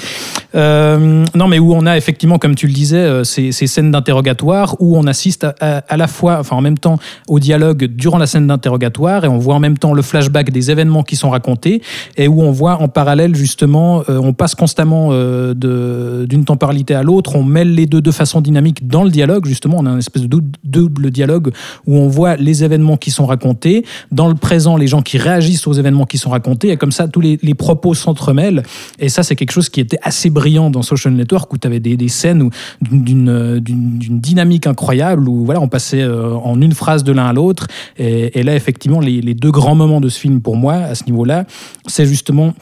Euh, 0.55 1.25
non, 1.33 1.47
mais 1.47 1.59
où 1.59 1.73
on 1.73 1.85
a 1.85 1.97
effectivement, 1.97 2.37
comme 2.37 2.53
tu 2.55 2.67
le 2.67 2.73
disais, 2.73 3.23
ces, 3.23 3.51
ces 3.51 3.65
scènes 3.67 3.91
d'interrogatoire 3.91 4.75
où 4.79 4.97
on 4.97 5.07
assiste 5.07 5.43
à, 5.45 5.55
à- 5.59 5.77
à 5.89 5.97
la 5.97 6.07
fois, 6.07 6.37
enfin 6.39 6.55
en 6.55 6.61
même 6.61 6.77
temps, 6.77 6.82
au 7.27 7.39
dialogue 7.39 7.85
durant 7.85 8.17
la 8.17 8.27
scène 8.27 8.47
d'interrogatoire 8.47 9.25
et 9.25 9.27
on 9.27 9.37
voit 9.37 9.55
en 9.55 9.59
même 9.59 9.77
temps 9.77 9.93
le 9.93 10.01
flashback 10.01 10.51
des 10.51 10.71
événements 10.71 11.03
qui 11.03 11.15
sont 11.15 11.29
racontés 11.29 11.81
et 12.17 12.27
où 12.27 12.41
on 12.41 12.51
voit 12.51 12.81
en 12.81 12.87
parallèle 12.87 13.35
justement, 13.35 14.03
euh, 14.09 14.19
on 14.21 14.33
passe 14.33 14.55
constamment 14.55 15.09
euh, 15.11 15.53
d'une 16.25 16.45
temporalité 16.45 16.95
à 16.95 17.03
l'autre, 17.03 17.35
on 17.35 17.43
mêle 17.43 17.73
les 17.75 17.85
deux 17.85 18.01
de 18.01 18.11
façon 18.11 18.41
dynamique 18.41 18.87
dans 18.87 19.03
le 19.03 19.09
dialogue. 19.09 19.45
Justement, 19.45 19.77
on 19.79 19.85
a 19.85 19.91
une 19.91 19.99
espèce 19.99 20.23
de 20.23 20.27
dou- 20.27 20.41
double 20.63 21.11
dialogue 21.11 21.51
où 21.87 21.97
on 21.97 22.07
voit 22.07 22.35
les 22.35 22.63
événements 22.63 22.97
qui 22.97 23.11
sont 23.11 23.25
racontés, 23.25 23.85
dans 24.11 24.27
le 24.27 24.35
présent, 24.35 24.77
les 24.77 24.87
gens 24.87 25.01
qui 25.01 25.17
réagissent 25.17 25.67
aux 25.67 25.73
événements 25.73 26.05
qui 26.05 26.17
sont 26.17 26.29
racontés, 26.29 26.69
et 26.69 26.77
comme 26.77 26.91
ça, 26.91 27.07
tous 27.07 27.21
les, 27.21 27.37
propos 27.53 27.93
s'entremêlent. 27.93 28.63
Et 28.99 29.09
ça, 29.09 29.23
c'est 29.23 29.35
quelque 29.35 29.51
chose 29.51 29.69
qui 29.69 29.79
était 29.79 29.99
assez 30.01 30.29
brillant 30.29 30.69
dans 30.69 30.81
Social 30.81 31.13
Network, 31.13 31.53
où 31.53 31.57
tu 31.57 31.67
avais 31.67 31.79
des, 31.79 32.07
scènes 32.07 32.49
d'une 32.81 33.59
dynamique 34.19 34.67
incroyable, 34.67 35.29
où 35.29 35.45
voilà, 35.45 35.61
on 35.61 35.67
passait 35.67 36.01
euh, 36.01 36.33
en 36.33 36.59
une 36.61 36.72
phrase 36.73 37.03
de 37.03 37.11
l'un 37.11 37.25
à 37.25 37.33
l'autre. 37.33 37.67
Et, 37.97 38.43
là, 38.43 38.55
effectivement, 38.55 38.99
les, 38.99 39.21
les 39.21 39.33
deux 39.33 39.51
grands 39.51 39.75
moments 39.75 40.01
de 40.01 40.09
ce 40.09 40.19
film, 40.19 40.41
pour 40.41 40.55
moi, 40.55 40.75
à 40.75 40.95
ce 40.95 41.05
niveau-là, 41.05 41.45
c'est 41.87 42.05
justement 42.05 42.53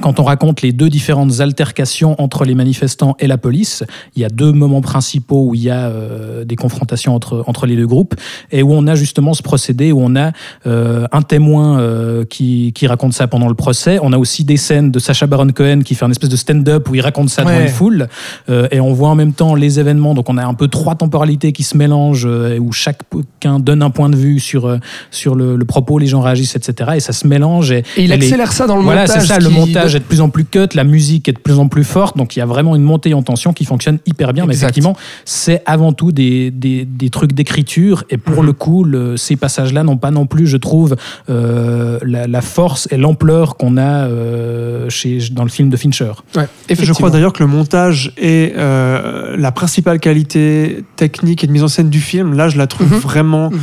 quand 0.00 0.20
on 0.20 0.24
raconte 0.24 0.62
les 0.62 0.72
deux 0.72 0.88
différentes 0.90 1.40
altercations 1.40 2.20
entre 2.20 2.44
les 2.44 2.54
manifestants 2.54 3.16
et 3.18 3.26
la 3.26 3.38
police, 3.38 3.84
il 4.14 4.22
y 4.22 4.24
a 4.24 4.28
deux 4.28 4.52
moments 4.52 4.80
principaux 4.82 5.46
où 5.48 5.54
il 5.54 5.62
y 5.62 5.70
a 5.70 5.86
euh, 5.86 6.44
des 6.44 6.56
confrontations 6.56 7.14
entre, 7.14 7.44
entre 7.46 7.66
les 7.66 7.76
deux 7.76 7.86
groupes 7.86 8.14
et 8.50 8.62
où 8.62 8.72
on 8.72 8.86
a 8.88 8.94
justement 8.94 9.32
ce 9.32 9.42
procédé 9.42 9.92
où 9.92 10.00
on 10.02 10.14
a 10.16 10.32
euh, 10.66 11.06
un 11.12 11.22
témoin 11.22 11.78
euh, 11.80 12.24
qui, 12.24 12.72
qui 12.74 12.86
raconte 12.86 13.12
ça 13.14 13.26
pendant 13.28 13.48
le 13.48 13.54
procès. 13.54 13.98
On 14.02 14.12
a 14.12 14.18
aussi 14.18 14.44
des 14.44 14.56
scènes 14.56 14.90
de 14.90 14.98
Sacha 14.98 15.26
Baron 15.26 15.48
Cohen 15.48 15.80
qui 15.84 15.94
fait 15.94 16.04
un 16.04 16.10
espèce 16.10 16.30
de 16.30 16.36
stand-up 16.36 16.88
où 16.90 16.94
il 16.94 17.00
raconte 17.00 17.30
ça 17.30 17.42
devant 17.42 17.56
Ouais. 17.56 17.62
une 17.62 17.68
foule 17.68 18.08
Euh, 18.50 18.68
et 18.70 18.80
on 18.80 18.92
voit 18.92 19.08
en 19.08 19.14
même 19.14 19.32
temps 19.32 19.54
les 19.54 19.78
événements. 19.80 20.14
Donc 20.14 20.28
on 20.28 20.36
a 20.36 20.44
un 20.44 20.54
peu 20.54 20.68
trois 20.68 20.94
temporalités 20.96 21.52
qui 21.52 21.62
se 21.62 21.76
mélangent 21.76 22.26
euh, 22.26 22.54
et 22.56 22.58
où 22.58 22.70
chacun 22.72 23.60
donne 23.60 23.82
un 23.82 23.90
point 23.90 24.10
de 24.10 24.16
vue 24.16 24.40
sur, 24.40 24.66
euh, 24.66 24.78
sur 25.10 25.34
le, 25.34 25.56
le 25.56 25.64
propos, 25.64 25.98
les 25.98 26.06
gens 26.06 26.20
réagissent, 26.20 26.56
etc. 26.56 26.90
Et 26.96 27.00
ça 27.00 27.12
se 27.12 27.26
mélange. 27.26 27.70
Et, 27.72 27.78
Et 27.96 28.04
il 28.04 28.04
et 28.12 28.16
les- 28.16 28.26
accélère 28.26 28.52
ça 28.52 28.66
dans 28.66 28.76
le 28.76 28.82
voilà, 28.82 29.02
montage. 29.02 29.20
c'est 29.22 29.26
ça, 29.28 29.38
le 29.38 29.48
montage 29.48 29.75
montage 29.76 29.94
est 29.94 30.00
de 30.00 30.04
plus 30.04 30.20
en 30.20 30.28
plus 30.28 30.44
cut, 30.44 30.68
la 30.74 30.84
musique 30.84 31.28
est 31.28 31.32
de 31.32 31.38
plus 31.38 31.58
en 31.58 31.68
plus 31.68 31.84
forte, 31.84 32.16
donc 32.16 32.36
il 32.36 32.38
y 32.38 32.42
a 32.42 32.46
vraiment 32.46 32.74
une 32.76 32.82
montée 32.82 33.14
en 33.14 33.22
tension 33.22 33.52
qui 33.52 33.64
fonctionne 33.64 33.98
hyper 34.06 34.32
bien. 34.32 34.46
Mais 34.46 34.54
effectivement, 34.54 34.96
c'est 35.24 35.62
avant 35.66 35.92
tout 35.92 36.12
des, 36.12 36.50
des, 36.50 36.84
des 36.84 37.10
trucs 37.10 37.32
d'écriture, 37.32 38.04
et 38.10 38.16
pour 38.18 38.40
Mhm. 38.40 38.46
le 38.46 38.52
coup, 38.52 38.84
le- 38.84 39.16
ces 39.16 39.36
passages-là 39.36 39.82
n'ont 39.82 39.96
pas 39.96 40.10
non 40.10 40.26
plus, 40.26 40.46
je 40.46 40.56
trouve, 40.56 40.96
euh, 41.30 41.98
la, 42.02 42.26
la 42.26 42.40
force 42.40 42.88
et 42.90 42.96
l'ampleur 42.96 43.56
qu'on 43.56 43.76
a 43.76 44.06
euh, 44.08 44.88
chez, 44.90 45.18
dans 45.32 45.42
le 45.44 45.48
film 45.50 45.68
de 45.70 45.76
Fincher. 45.76 46.12
Ouais, 46.36 46.46
Je 46.70 46.92
crois 46.92 47.10
d'ailleurs 47.10 47.32
que 47.32 47.42
le 47.42 47.48
montage 47.48 48.12
est 48.16 48.54
euh, 48.56 49.36
la 49.36 49.52
principale 49.52 49.98
qualité 50.00 50.84
technique 50.96 51.44
et 51.44 51.46
de 51.46 51.52
mise 51.52 51.62
en 51.62 51.68
scène 51.68 51.90
du 51.90 52.00
film. 52.00 52.34
Là, 52.34 52.48
je 52.48 52.58
la 52.58 52.66
trouve 52.66 52.92
Mhm. 52.92 52.98
vraiment. 52.98 53.50
Mhm. 53.50 53.58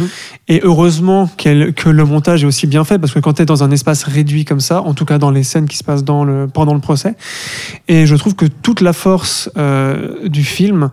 Et 0.50 0.62
heureusement 0.64 1.30
que 1.38 1.90
le 1.90 2.06
montage 2.06 2.44
est 2.44 2.48
aussi 2.48 2.68
bien 2.68 2.84
fait, 2.84 3.00
parce 3.00 3.14
que 3.14 3.20
quand 3.20 3.34
tu 3.34 3.42
es 3.42 3.46
dans 3.46 3.64
un 3.64 3.72
espace 3.72 4.04
réduit 4.04 4.46
comme 4.46 4.60
ça, 4.60 4.82
en 4.82 4.94
tout 4.94 5.06
cas 5.06 5.18
dans 5.18 5.32
les 5.32 5.44
scènes 5.44 5.68
qui 5.68 5.78
se 5.78 5.84
passent 5.84 6.03
dans 6.04 6.24
le, 6.24 6.48
pendant 6.48 6.74
le 6.74 6.80
procès, 6.80 7.16
et 7.88 8.06
je 8.06 8.16
trouve 8.16 8.36
que 8.36 8.46
toute 8.46 8.82
la 8.82 8.94
force 8.94 9.50
euh, 9.58 10.28
du 10.28 10.44
film, 10.44 10.90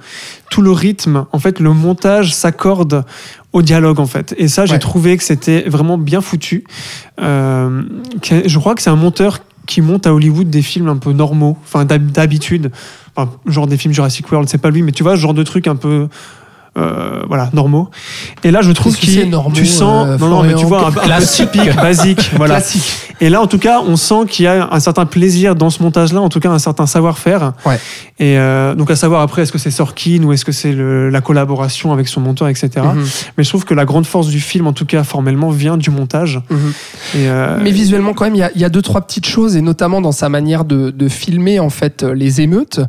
tout 0.51 0.63
le 0.63 0.71
rythme, 0.73 1.27
en 1.33 1.39
fait, 1.39 1.61
le 1.61 1.73
montage 1.73 2.35
s'accorde 2.35 3.05
au 3.53 3.63
dialogue, 3.63 4.01
en 4.01 4.07
fait. 4.07 4.35
Et 4.39 4.49
ça, 4.49 4.65
j'ai 4.67 4.75
Ouais. 4.75 4.79
trouvé 4.79 5.17
que 5.17 5.25
c'était 5.25 5.63
vraiment 5.69 5.99
bien 5.99 6.21
foutu. 6.21 6.65
Euh, 7.21 7.83
je 8.23 8.59
crois 8.59 8.75
que 8.75 8.83
c'est 8.83 8.91
un 8.91 8.97
monteur 8.97 9.41
qui 9.67 9.81
monte 9.83 10.07
à 10.07 10.15
Hollywood 10.15 10.49
des 10.51 10.63
films 10.63 10.89
un 10.89 10.97
peu 10.97 11.13
normaux, 11.13 11.57
enfin 11.65 11.85
d'hab- 11.85 12.11
d'habitude, 12.11 12.71
enfin, 13.15 13.31
genre 13.47 13.67
des 13.67 13.77
films 13.77 13.93
Jurassic 13.95 14.31
World, 14.33 14.49
c'est 14.49 14.59
pas 14.59 14.71
lui, 14.71 14.83
mais 14.83 14.93
tu 14.93 15.03
vois, 15.03 15.15
genre 15.17 15.35
de 15.35 15.43
trucs 15.43 15.67
un 15.69 15.77
peu. 15.77 16.09
Euh, 16.79 17.23
voilà, 17.29 17.51
normaux. 17.53 17.89
Et 18.45 18.51
là, 18.51 18.61
je 18.63 18.71
trouve 18.73 18.97
que 18.97 19.25
normaux, 19.25 19.55
Tu 19.55 19.67
sens. 19.67 20.07
euh, 20.07 20.19
non, 20.19 20.29
non, 20.29 20.43
mais 20.43 20.55
tu 20.55 20.65
vois, 20.67 20.87
un, 20.87 20.91
peu- 20.93 20.99
un 20.99 21.03
peu 21.03 21.07
Classique. 21.07 21.51
typique, 21.51 21.77
basique. 21.77 22.31
Voilà. 22.37 22.55
Classique. 22.57 23.07
Et 23.23 23.29
là, 23.29 23.43
en 23.43 23.47
tout 23.47 23.59
cas, 23.59 23.83
on 23.87 23.97
sent 23.97 24.25
qu'il 24.29 24.45
y 24.47 24.49
a 24.49 24.69
un 24.73 24.81
certain 24.81 25.05
plaisir 25.05 25.55
dans 25.55 25.69
ce 25.69 25.83
montage-là, 25.83 26.21
en 26.23 26.29
tout 26.31 26.41
cas, 26.41 26.49
un 26.51 26.59
certain 26.59 26.87
savoir-faire. 26.87 27.53
Ouais. 27.67 27.79
Et 28.19 28.39
euh, 28.39 28.75
donc, 28.75 28.91
à 28.91 28.97
savoir 28.97 29.21
après, 29.21 29.43
est-ce 29.43 29.53
que 29.53 29.59
c'est 29.59 29.71
Sorkin 29.71 30.23
ou 30.25 30.33
est-ce 30.33 30.45
que 30.45 30.53
c'est 30.53 30.73
la 30.75 31.21
collaboration 31.21 31.93
avec 31.93 32.09
son 32.09 32.21
monteur, 32.21 32.49
etc. 32.49 32.71
Mhm. 32.95 33.05
Mais 33.37 33.45
je 33.45 33.49
trouve 33.51 33.65
que 33.65 33.75
la 33.75 33.85
grande 33.85 34.07
force 34.07 34.29
du 34.29 34.41
film, 34.41 34.67
en 34.67 34.73
tout 34.73 34.87
cas 34.87 35.05
formellement, 35.05 35.51
vient 35.51 35.77
du 35.77 35.91
montage. 35.91 36.41
Mhm. 36.51 36.73
Et, 37.17 37.29
Mais 37.63 37.73
visuellement, 37.73 38.15
quand 38.15 38.25
même, 38.25 38.35
il 38.37 38.39
y 38.41 38.43
a, 38.43 38.51
il 38.55 38.61
y 38.61 38.65
a 38.65 38.69
deux, 38.71 38.83
trois 38.83 39.01
petites 39.03 39.27
choses, 39.27 39.57
et 39.57 39.61
notamment 39.61 40.01
dans 40.01 40.13
sa 40.13 40.29
manière 40.29 40.65
de, 40.65 40.91
de 40.91 41.09
filmer 41.09 41.61
en 41.61 41.71
fait 41.71 42.03
les 42.03 42.41
émeutes, 42.41 42.81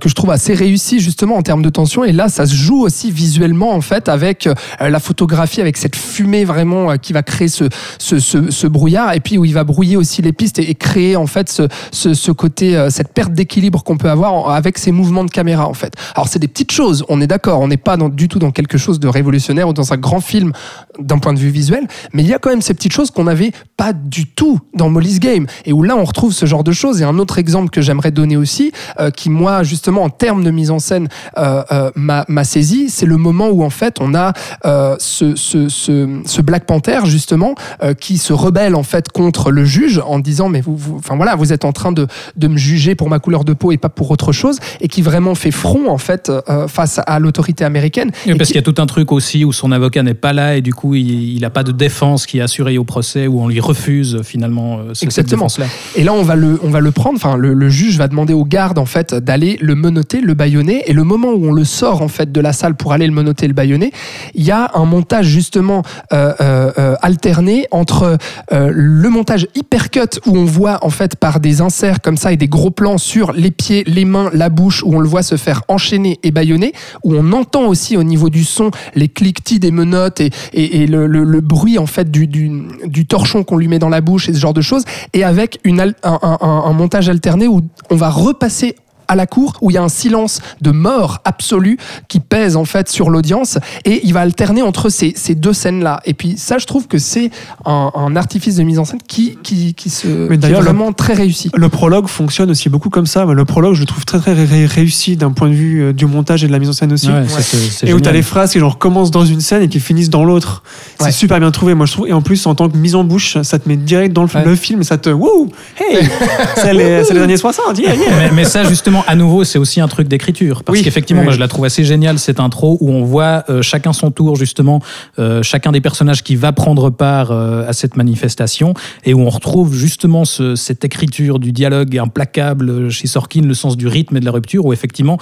que 0.00 0.08
je 0.08 0.14
trouve 0.14 0.30
assez 0.30 0.52
réussi 0.54 1.00
justement 1.00 1.36
en 1.36 1.42
termes 1.42 1.62
de 1.62 1.70
tension. 1.70 2.04
Et 2.04 2.12
là, 2.12 2.28
ça 2.28 2.44
se 2.46 2.54
joue 2.54 2.80
aussi 2.82 3.10
visuellement 3.20 3.72
en 3.74 3.82
fait 3.82 4.08
avec 4.08 4.46
euh, 4.46 4.54
la 4.80 4.98
photographie, 4.98 5.60
avec 5.60 5.76
cette 5.76 5.94
fumée 5.94 6.44
vraiment 6.46 6.90
euh, 6.90 6.96
qui 6.96 7.12
va 7.12 7.22
créer 7.22 7.48
ce, 7.48 7.64
ce, 7.98 8.18
ce, 8.18 8.66
brouillard, 8.66 9.12
et 9.12 9.20
puis 9.20 9.36
où 9.36 9.44
il 9.44 9.52
va 9.52 9.62
brouiller 9.62 9.98
aussi 9.98 10.22
les 10.22 10.32
pistes 10.32 10.58
et, 10.58 10.74
créer 10.74 11.16
en 11.16 11.26
fait 11.26 11.50
ce, 11.50 12.14
ce, 12.14 12.32
côté, 12.32 12.76
euh, 12.76 12.88
cette 12.88 13.12
perte 13.12 13.32
d'équilibre 13.32 13.84
qu'on 13.84 13.98
peut 13.98 14.08
avoir 14.08 14.50
avec 14.50 14.78
ces 14.78 14.90
mouvements 14.90 15.24
de 15.24 15.30
caméra 15.30 15.68
en 15.68 15.74
fait. 15.74 15.92
Alors 16.14 16.28
c'est 16.28 16.38
des 16.38 16.48
petites 16.48 16.72
choses, 16.72 17.04
on 17.10 17.20
est 17.20 17.26
d'accord, 17.26 17.60
on 17.60 17.68
n'est 17.68 17.76
pas 17.76 17.98
du 17.98 18.28
tout 18.28 18.38
dans 18.38 18.52
quelque 18.52 18.78
chose 18.78 18.98
de 18.98 19.08
révolutionnaire 19.08 19.68
ou 19.68 19.74
dans 19.74 19.92
un 19.92 19.98
grand 19.98 20.20
film 20.20 20.52
d'un 20.98 21.18
point 21.18 21.34
de 21.34 21.38
vue 21.38 21.50
visuel, 21.50 21.86
mais 22.14 22.22
il 22.22 22.28
y 22.28 22.32
a 22.32 22.38
quand 22.38 22.50
même 22.50 22.62
ces 22.62 22.72
petites 22.72 22.92
choses 22.92 23.10
qu'on 23.10 23.24
n'avait 23.24 23.52
pas 23.76 23.92
du 23.92 24.26
tout 24.26 24.58
dans 24.72 24.88
Molly's 24.88 25.20
Game 25.20 25.46
et 25.66 25.74
où 25.74 25.82
là 25.82 25.94
on 25.96 26.04
retrouve 26.04 26.32
ce 26.32 26.46
genre 26.46 26.64
de 26.64 26.72
choses. 26.72 27.02
Et 27.02 27.04
un 27.04 27.18
autre 27.18 27.38
exemple 27.38 27.68
que 27.68 27.82
j'aimerais 27.82 28.12
donner 28.12 28.38
aussi, 28.38 28.72
qui 29.16 29.28
moi 29.28 29.62
justement 29.62 30.02
en 30.02 30.10
termes 30.10 30.42
de 30.42 30.50
mise 30.50 30.70
en 30.70 30.78
scène 30.78 31.08
m'a 31.36 32.44
saisi, 32.44 32.88
c'est 32.88 33.06
le 33.10 33.16
moment 33.18 33.48
où 33.50 33.62
en 33.62 33.70
fait 33.70 33.96
on 34.00 34.14
a 34.14 34.32
euh, 34.64 34.96
ce, 34.98 35.34
ce, 35.36 35.68
ce, 35.68 36.20
ce 36.24 36.40
Black 36.42 36.64
Panther 36.64 37.00
justement 37.04 37.54
euh, 37.82 37.92
qui 37.94 38.16
se 38.18 38.32
rebelle 38.32 38.74
en 38.74 38.82
fait 38.82 39.08
contre 39.10 39.50
le 39.50 39.64
juge 39.64 40.00
en 40.06 40.18
disant 40.18 40.48
mais 40.48 40.60
vous, 40.62 40.76
vous- 40.76 40.96
enfin 40.98 41.16
voilà 41.16 41.34
vous 41.36 41.52
êtes 41.52 41.64
en 41.64 41.72
train 41.72 41.92
de, 41.92 42.06
de 42.36 42.46
me 42.48 42.56
juger 42.56 42.94
pour 42.94 43.08
ma 43.10 43.18
couleur 43.18 43.44
de 43.44 43.52
peau 43.52 43.72
et 43.72 43.76
pas 43.76 43.88
pour 43.88 44.10
autre 44.10 44.32
chose 44.32 44.58
et 44.80 44.88
qui 44.88 45.02
vraiment 45.02 45.34
fait 45.34 45.50
front 45.50 45.88
en 45.90 45.98
fait 45.98 46.30
euh, 46.30 46.68
face 46.68 47.00
à 47.06 47.18
l'autorité 47.18 47.64
américaine. 47.64 48.10
Oui, 48.26 48.34
parce 48.36 48.48
qui- 48.48 48.54
qu'il 48.54 48.62
y 48.64 48.64
a 48.70 48.72
tout 48.72 48.80
un 48.80 48.86
truc 48.86 49.12
aussi 49.12 49.44
où 49.44 49.52
son 49.52 49.72
avocat 49.72 50.02
n'est 50.02 50.14
pas 50.14 50.32
là 50.32 50.56
et 50.56 50.62
du 50.62 50.72
coup 50.72 50.94
il 50.94 51.40
n'a 51.40 51.50
pas 51.50 51.64
de 51.64 51.72
défense 51.72 52.26
qui 52.26 52.38
est 52.38 52.42
assurée 52.42 52.78
au 52.78 52.84
procès 52.84 53.26
où 53.26 53.40
on 53.42 53.48
lui 53.48 53.60
refuse 53.60 54.20
finalement 54.22 54.78
ce- 54.88 54.94
cette 54.94 55.02
Exactement. 55.08 55.46
défense-là. 55.46 55.66
Et 55.96 56.04
là, 56.04 56.12
on 56.12 56.22
va 56.22 56.36
le, 56.36 56.60
on 56.62 56.70
va 56.70 56.80
le 56.80 56.90
prendre. 56.92 57.16
Enfin, 57.16 57.36
le, 57.36 57.52
le 57.54 57.68
juge 57.68 57.98
va 57.98 58.06
demander 58.08 58.32
au 58.32 58.44
garde 58.44 58.78
en 58.78 58.84
fait 58.86 59.14
d'aller 59.14 59.58
le 59.60 59.74
menotter, 59.74 60.20
le 60.20 60.34
baïonner. 60.34 60.84
Et 60.86 60.92
le 60.92 61.02
moment 61.04 61.28
où 61.32 61.48
on 61.48 61.52
le 61.52 61.64
sort 61.64 62.02
en 62.02 62.08
fait 62.08 62.30
de 62.30 62.40
la 62.40 62.52
salle 62.52 62.74
pour 62.76 62.92
aller 62.92 62.99
le 63.06 63.12
menotter, 63.12 63.46
le 63.48 63.54
baïonner, 63.54 63.92
il 64.34 64.44
y 64.44 64.50
a 64.50 64.70
un 64.74 64.84
montage 64.84 65.26
justement 65.26 65.82
euh, 66.12 66.32
euh, 66.40 66.72
euh, 66.78 66.96
alterné 67.02 67.66
entre 67.70 68.18
le 68.52 69.08
montage 69.08 69.46
hyper 69.54 69.90
cut 69.90 70.20
où 70.26 70.36
on 70.36 70.44
voit 70.44 70.78
en 70.82 70.90
fait 70.90 71.16
par 71.16 71.40
des 71.40 71.60
inserts 71.60 72.00
comme 72.00 72.16
ça 72.16 72.32
et 72.32 72.36
des 72.36 72.48
gros 72.48 72.70
plans 72.70 72.98
sur 72.98 73.32
les 73.32 73.50
pieds, 73.50 73.84
les 73.86 74.04
mains, 74.04 74.30
la 74.32 74.48
bouche 74.48 74.82
où 74.82 74.94
on 74.94 75.00
le 75.00 75.08
voit 75.08 75.22
se 75.22 75.36
faire 75.36 75.62
enchaîner 75.68 76.18
et 76.22 76.30
baïonner, 76.30 76.72
où 77.04 77.14
on 77.14 77.32
entend 77.32 77.66
aussi 77.66 77.96
au 77.96 78.02
niveau 78.02 78.28
du 78.30 78.44
son 78.44 78.70
les 78.94 79.08
cliquetis 79.08 79.58
des 79.58 79.70
menottes 79.70 80.20
et, 80.20 80.30
et, 80.52 80.82
et 80.82 80.86
le, 80.86 81.40
bruit 81.40 81.78
en 81.78 81.86
fait 81.86 82.10
du, 82.10 83.06
torchon 83.08 83.44
qu'on 83.44 83.56
lui 83.56 83.68
met 83.68 83.78
dans 83.78 83.88
la 83.88 84.00
bouche 84.00 84.28
et 84.28 84.32
ce 84.34 84.38
genre 84.38 84.54
de 84.54 84.60
choses, 84.60 84.84
et 85.12 85.24
avec 85.24 85.58
un- 85.64 85.92
un 86.02 86.72
montage 86.72 87.08
alterné 87.08 87.46
où 87.48 87.62
on 87.90 87.96
va 87.96 88.10
repasser 88.10 88.76
à 89.10 89.16
la 89.16 89.26
cour 89.26 89.52
où 89.60 89.70
il 89.70 89.74
y 89.74 89.76
a 89.78 89.82
un 89.82 89.88
silence 89.88 90.40
de 90.60 90.70
mort 90.70 91.18
absolu 91.24 91.76
qui 92.08 92.20
pèse 92.20 92.56
en 92.56 92.64
fait 92.64 92.88
sur 92.88 93.10
l'audience 93.10 93.58
et 93.84 94.00
il 94.04 94.12
va 94.14 94.20
alterner 94.20 94.62
entre 94.62 94.88
ces, 94.88 95.12
ces 95.16 95.34
deux 95.34 95.52
scènes 95.52 95.82
là 95.82 96.00
et 96.04 96.14
puis 96.14 96.36
ça 96.38 96.58
je 96.58 96.66
trouve 96.66 96.86
que 96.86 96.98
c'est 96.98 97.30
un, 97.64 97.90
un 97.94 98.16
artifice 98.16 98.56
de 98.56 98.62
mise 98.62 98.78
en 98.78 98.84
scène 98.84 99.00
qui, 99.06 99.36
qui, 99.42 99.74
qui, 99.74 99.90
se, 99.90 100.28
qui 100.28 100.32
est 100.34 100.36
d'ailleurs, 100.36 100.60
le- 100.60 100.66
vraiment 100.66 100.92
très 100.92 101.14
réussi 101.14 101.50
Le 101.54 101.68
prologue 101.68 102.06
fonctionne 102.06 102.50
aussi 102.50 102.68
beaucoup 102.68 102.88
comme 102.90 103.06
ça. 103.06 103.24
Le 103.24 103.44
prologue, 103.44 103.74
je 103.74 103.80
le 103.80 103.86
trouve 103.86 104.04
très 104.04 104.18
très 104.18 104.32
ré- 104.32 104.66
réussi 104.66 105.16
d'un 105.16 105.32
point 105.32 105.48
de 105.48 105.54
vue 105.54 105.82
euh, 105.82 105.92
du 105.92 106.06
montage 106.06 106.44
et 106.44 106.46
de 106.46 106.52
la 106.52 106.58
mise 106.58 106.68
en 106.68 106.72
scène 106.72 106.92
aussi. 106.92 107.08
Ouais, 107.08 107.26
ça, 107.28 107.42
c'est- 107.42 107.56
c'est 107.70 107.88
Et 107.88 107.92
où 107.94 108.00
tu 108.00 108.08
as 108.08 108.12
les 108.12 108.22
phrases 108.22 108.52
qui 108.52 108.58
genre 108.60 108.78
commencent 108.78 109.10
dans 109.10 109.24
une 109.24 109.40
scène 109.40 109.62
et 109.62 109.68
qui 109.68 109.80
finissent 109.80 110.10
dans 110.10 110.24
l'autre. 110.24 110.62
Ouais. 111.00 111.06
C'est 111.06 111.12
super 111.12 111.40
bien 111.40 111.50
trouvé, 111.50 111.74
moi 111.74 111.86
je 111.86 111.92
trouve. 111.92 112.08
Et 112.08 112.12
en 112.12 112.22
plus, 112.22 112.46
en 112.46 112.54
tant 112.54 112.68
que 112.68 112.76
mise 112.76 112.94
en 112.94 113.04
bouche, 113.04 113.38
ça 113.42 113.58
te 113.58 113.68
met 113.68 113.76
direct 113.76 114.12
dans 114.14 114.22
le, 114.22 114.28
Ouais. 114.34 114.44
le 114.44 114.54
film 114.54 114.80
et 114.82 114.84
ça 114.84 114.96
te. 114.98 115.10
Wouh 115.10 115.50
Hey 115.78 115.98
C'est 116.56 116.72
les, 116.74 117.04
c'est 117.04 117.14
les 117.14 117.20
années 117.20 117.36
60, 117.36 117.78
yeah, 117.78 117.94
yeah. 117.94 118.04
mais, 118.18 118.30
mais 118.32 118.44
ça, 118.44 118.62
justement, 118.64 118.99
à 119.06 119.14
nouveau, 119.16 119.44
c'est 119.44 119.58
aussi 119.58 119.80
un 119.80 119.88
truc 119.88 120.08
d'écriture. 120.08 120.62
Parce 120.64 120.78
Oui, 120.78 120.84
qu'effectivement, 120.84 121.20
oui. 121.22 121.26
moi, 121.26 121.34
je 121.34 121.40
la 121.40 121.48
trouve 121.48 121.64
assez 121.64 121.84
géniale, 121.84 122.18
cette 122.18 122.40
intro, 122.40 122.78
où 122.80 122.90
on 122.90 123.02
voit 123.04 123.44
euh, 123.48 123.62
chacun 123.62 123.92
son 123.92 124.10
tour, 124.10 124.36
justement, 124.36 124.80
euh, 125.18 125.42
chacun 125.42 125.72
des 125.72 125.80
personnages 125.80 126.22
qui 126.22 126.36
va 126.36 126.52
prendre 126.52 126.90
part 126.90 127.30
euh, 127.30 127.66
à 127.68 127.72
cette 127.72 127.96
manifestation, 127.96 128.74
et 129.04 129.14
où 129.14 129.20
on 129.20 129.28
retrouve 129.28 129.74
justement 129.74 130.24
ce- 130.24 130.54
cette 130.56 130.84
écriture 130.84 131.38
du 131.38 131.52
dialogue 131.52 131.96
implacable 131.98 132.90
chez 132.90 133.06
Sorkin, 133.06 133.42
le 133.42 133.54
sens 133.54 133.76
du 133.76 133.86
rythme 133.86 134.16
et 134.16 134.20
de 134.20 134.24
la 134.24 134.30
rupture, 134.32 134.64
où 134.64 134.72
effectivement, 134.72 135.18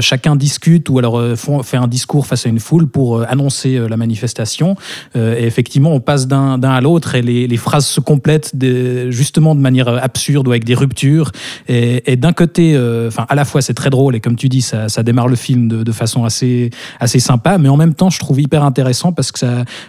chacun 0.00 0.36
discute 0.36 0.88
ou 0.88 0.98
alors 0.98 1.20
font- 1.36 1.62
fait 1.62 1.76
un 1.76 1.86
discours 1.86 2.26
face 2.26 2.46
à 2.46 2.48
une 2.48 2.60
foule 2.60 2.86
pour 2.88 3.22
annoncer 3.28 3.78
la 3.88 3.96
manifestation. 3.96 4.76
Et 5.14 5.44
effectivement, 5.44 5.92
on 5.92 6.00
passe 6.00 6.26
d'un 6.26 6.60
à 6.62 6.80
l'autre 6.80 7.14
et 7.14 7.22
les, 7.22 7.46
les 7.46 7.56
phrases 7.56 7.86
se 7.86 8.00
complètent 8.00 8.56
des- 8.56 9.10
justement 9.12 9.54
de 9.54 9.60
manière 9.60 9.88
absurde 9.88 10.48
ou 10.48 10.50
avec 10.50 10.64
des 10.64 10.74
ruptures. 10.74 11.30
Et, 11.68 12.10
et 12.12 12.16
d'un 12.16 12.32
côté, 12.32 12.74
enfin, 13.14 13.26
à 13.28 13.34
la 13.34 13.44
fois 13.44 13.62
c'est 13.62 13.74
très 13.74 13.90
drôle 13.90 14.16
et 14.16 14.20
comme 14.20 14.36
tu 14.36 14.48
dis, 14.48 14.62
ça, 14.62 15.02
démarre 15.02 15.28
le 15.28 15.36
film 15.36 15.68
de, 15.68 15.92
façon 15.92 16.24
assez, 16.24 16.70
sympa, 17.00 17.58
mais 17.58 17.68
en 17.68 17.76
même 17.76 17.94
temps, 17.94 18.10
je 18.10 18.18
trouve 18.18 18.40
hyper 18.40 18.64
intéressant 18.64 19.12
parce 19.12 19.30
que 19.30 19.38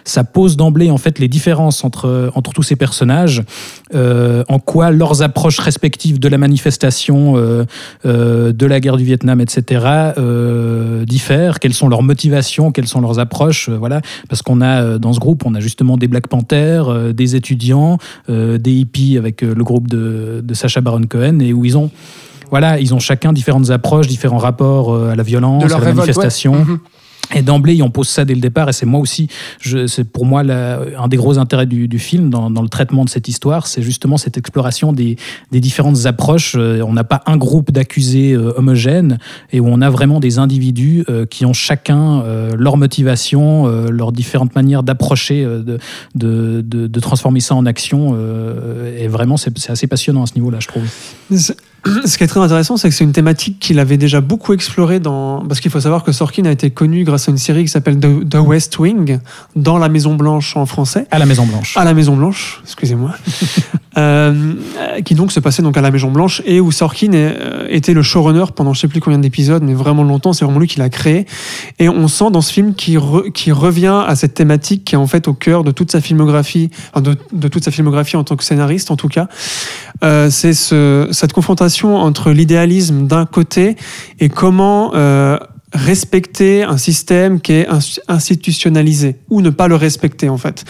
ça, 0.04 0.24
pose 0.24 0.56
d'emblée 0.56 0.90
les 1.18 1.28
différences 1.28 1.84
entre, 1.84 2.30
tous 2.54 2.62
ces 2.62 2.76
personnages, 2.76 3.42
euh, 3.94 4.44
en 4.48 4.58
quoi 4.58 4.90
leurs 4.90 5.22
approches 5.22 5.58
respectives 5.58 6.18
de 6.18 6.28
la 6.28 6.38
manifestation, 6.38 7.36
euh, 7.36 7.64
euh, 8.04 8.52
de 8.52 8.66
la 8.66 8.80
guerre 8.80 8.96
du 8.96 9.04
Vietnam, 9.04 9.40
etc., 9.40 9.86
diffèrent, 11.06 11.58
quelles 11.58 11.74
sont 11.74 11.88
leurs 11.88 12.02
motivations, 12.02 12.72
quelles 12.72 12.88
sont 12.88 13.00
leurs 13.00 13.18
approches, 13.18 13.70
parce 14.28 14.42
qu'on 14.42 14.60
a 14.60 14.98
dans 14.98 15.12
ce 15.12 15.20
groupe, 15.20 15.44
on 15.46 15.54
a 15.54 15.60
justement 15.60 15.96
des 15.96 16.08
Black 16.08 16.28
Panthers, 16.28 17.14
des 17.14 17.36
étudiants, 17.36 17.98
des 18.28 18.72
hippies 18.72 19.16
avec 19.18 19.42
le 19.42 19.64
groupe 19.64 19.88
de 19.88 20.54
Sacha 20.54 20.80
Baron 20.80 21.02
Cohen, 21.08 21.40
et 21.40 21.52
où 21.52 21.64
ils 21.64 21.76
ont 21.76 21.90
voilà, 22.50 22.78
ils 22.80 22.94
ont 22.94 22.98
chacun 23.00 23.32
différentes 23.32 23.70
approches, 23.70 24.06
différents 24.06 24.38
rapports 24.38 24.92
euh, 24.94 25.10
à 25.12 25.16
la 25.16 25.22
violence, 25.22 25.64
à 25.64 25.68
la 25.68 25.76
révolte 25.76 25.96
ouais. 25.98 26.00
manifestation. 26.06 26.54
Mhm. 26.54 26.78
Et 27.34 27.42
d'emblée, 27.42 27.82
on 27.82 27.90
pose 27.90 28.08
ça 28.08 28.24
dès 28.24 28.36
le 28.36 28.40
départ, 28.40 28.68
et 28.68 28.72
c'est 28.72 28.86
moi 28.86 29.00
aussi, 29.00 29.26
je- 29.60 29.88
c'est 29.88 30.04
pour 30.04 30.24
moi 30.24 30.44
la- 30.44 30.78
un 30.96 31.08
des 31.08 31.16
gros 31.16 31.38
intérêts 31.38 31.66
du, 31.66 31.88
du 31.88 31.98
film 31.98 32.30
dans, 32.30 32.50
dans 32.52 32.62
le 32.62 32.68
traitement 32.68 33.04
de 33.04 33.10
cette 33.10 33.26
histoire, 33.26 33.66
c'est 33.66 33.82
justement 33.82 34.16
cette 34.16 34.36
exploration 34.38 34.92
des, 34.92 35.16
des 35.50 35.58
différentes 35.58 36.06
approches. 36.06 36.54
Euh, 36.56 36.82
On 36.86 36.92
n'a 36.92 37.02
pas 37.02 37.22
un 37.26 37.36
groupe 37.36 37.72
d'accusés 37.72 38.32
euh, 38.32 38.52
homogène, 38.56 39.18
et 39.52 39.58
où 39.58 39.66
on 39.66 39.80
a 39.80 39.90
vraiment 39.90 40.20
des 40.20 40.38
individus 40.38 41.04
euh, 41.08 41.26
qui 41.26 41.44
ont 41.44 41.52
chacun 41.52 42.20
euh, 42.20 42.52
leur 42.56 42.76
motivation, 42.76 43.66
euh, 43.66 43.88
leurs 43.90 44.12
différentes 44.12 44.54
manières 44.54 44.84
d'approcher, 44.84 45.42
euh, 45.44 45.64
de, 45.64 45.78
de, 46.14 46.60
de- 46.60 46.86
de 46.86 47.00
transformer 47.00 47.40
ça 47.40 47.56
en 47.56 47.66
action. 47.66 48.12
euh, 48.14 48.96
et 49.02 49.08
vraiment, 49.08 49.36
c'est 49.36 49.56
c'est 49.58 49.72
assez 49.72 49.88
passionnant 49.88 50.22
à 50.22 50.26
ce 50.26 50.34
niveau-là, 50.36 50.58
je 50.60 50.68
trouve. 50.68 50.84
Ce 52.04 52.18
qui 52.18 52.24
est 52.24 52.26
très 52.26 52.40
intéressant, 52.40 52.76
c'est 52.76 52.88
que 52.88 52.94
c'est 52.94 53.04
une 53.04 53.12
thématique 53.12 53.58
qu'il 53.58 53.78
avait 53.78 53.96
déjà 53.96 54.20
beaucoup 54.20 54.52
explorée 54.52 55.00
dans. 55.00 55.44
Parce 55.46 55.60
qu'il 55.60 55.70
faut 55.70 55.80
savoir 55.80 56.04
que 56.04 56.12
Sorkin 56.12 56.44
a 56.44 56.50
été 56.50 56.70
connu 56.70 57.04
grâce 57.04 57.28
à 57.28 57.30
une 57.30 57.38
série 57.38 57.62
qui 57.62 57.68
s'appelle 57.68 57.98
The, 57.98 58.28
The 58.28 58.38
West 58.38 58.78
Wing, 58.78 59.18
dans 59.54 59.78
la 59.78 59.88
Maison 59.88 60.14
Blanche 60.14 60.56
en 60.56 60.66
français. 60.66 61.06
À 61.10 61.18
la 61.18 61.26
Maison 61.26 61.46
Blanche. 61.46 61.76
À 61.76 61.84
la 61.84 61.94
Maison 61.94 62.16
Blanche, 62.16 62.60
excusez-moi. 62.64 63.14
euh, 63.98 64.54
qui 65.04 65.14
donc 65.14 65.32
se 65.32 65.40
passait 65.40 65.62
donc 65.62 65.76
à 65.76 65.80
la 65.80 65.90
Maison 65.90 66.10
Blanche 66.10 66.42
et 66.44 66.60
où 66.60 66.70
Sorkin 66.72 67.12
euh, 67.14 67.66
était 67.68 67.94
le 67.94 68.02
showrunner 68.02 68.44
pendant 68.54 68.74
je 68.74 68.80
sais 68.80 68.88
plus 68.88 69.00
combien 69.00 69.18
d'épisodes, 69.18 69.62
mais 69.62 69.74
vraiment 69.74 70.02
longtemps. 70.02 70.32
C'est 70.32 70.44
vraiment 70.44 70.60
lui 70.60 70.68
qui 70.68 70.78
l'a 70.78 70.88
créé. 70.88 71.26
Et 71.78 71.88
on 71.88 72.08
sent 72.08 72.30
dans 72.30 72.40
ce 72.40 72.52
film 72.52 72.74
qui 72.74 72.96
qui 73.34 73.52
revient 73.52 74.02
à 74.06 74.16
cette 74.16 74.34
thématique 74.34 74.84
qui 74.84 74.94
est 74.94 74.98
en 74.98 75.06
fait 75.06 75.28
au 75.28 75.34
cœur 75.34 75.64
de 75.64 75.70
toute 75.70 75.90
sa 75.90 76.00
filmographie, 76.00 76.70
enfin, 76.92 77.02
de, 77.02 77.16
de 77.32 77.48
toute 77.48 77.64
sa 77.64 77.70
filmographie 77.70 78.16
en 78.16 78.24
tant 78.24 78.36
que 78.36 78.44
scénariste 78.44 78.90
en 78.90 78.96
tout 78.96 79.08
cas. 79.08 79.28
Euh, 80.04 80.30
c'est 80.30 80.52
ce, 80.52 81.08
cette 81.12 81.32
confrontation 81.32 81.75
entre 81.84 82.30
l'idéalisme 82.30 83.06
d'un 83.06 83.26
côté 83.26 83.76
et 84.18 84.28
comment 84.28 84.94
euh, 84.94 85.38
respecter 85.76 86.62
un 86.64 86.76
système 86.78 87.40
qui 87.40 87.52
est 87.52 87.68
ins- 87.68 87.78
institutionnalisé 88.08 89.16
ou 89.30 89.40
ne 89.40 89.50
pas 89.50 89.68
le 89.68 89.76
respecter 89.76 90.28
en 90.28 90.36
fait. 90.38 90.64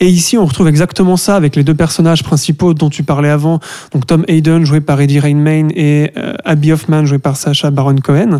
Et 0.00 0.06
ici, 0.08 0.36
on 0.38 0.44
retrouve 0.46 0.68
exactement 0.68 1.16
ça 1.16 1.36
avec 1.36 1.56
les 1.56 1.64
deux 1.64 1.74
personnages 1.74 2.22
principaux 2.22 2.74
dont 2.74 2.90
tu 2.90 3.02
parlais 3.02 3.28
avant, 3.30 3.60
donc 3.92 4.06
Tom 4.06 4.24
Hayden 4.28 4.64
joué 4.64 4.80
par 4.80 5.00
Eddie 5.00 5.20
Redmayne 5.20 5.70
et 5.74 6.10
euh, 6.16 6.34
Abby 6.44 6.72
Hoffman 6.72 7.04
joué 7.06 7.18
par 7.18 7.36
Sacha 7.36 7.70
Baron 7.70 7.96
Cohen, 7.96 8.38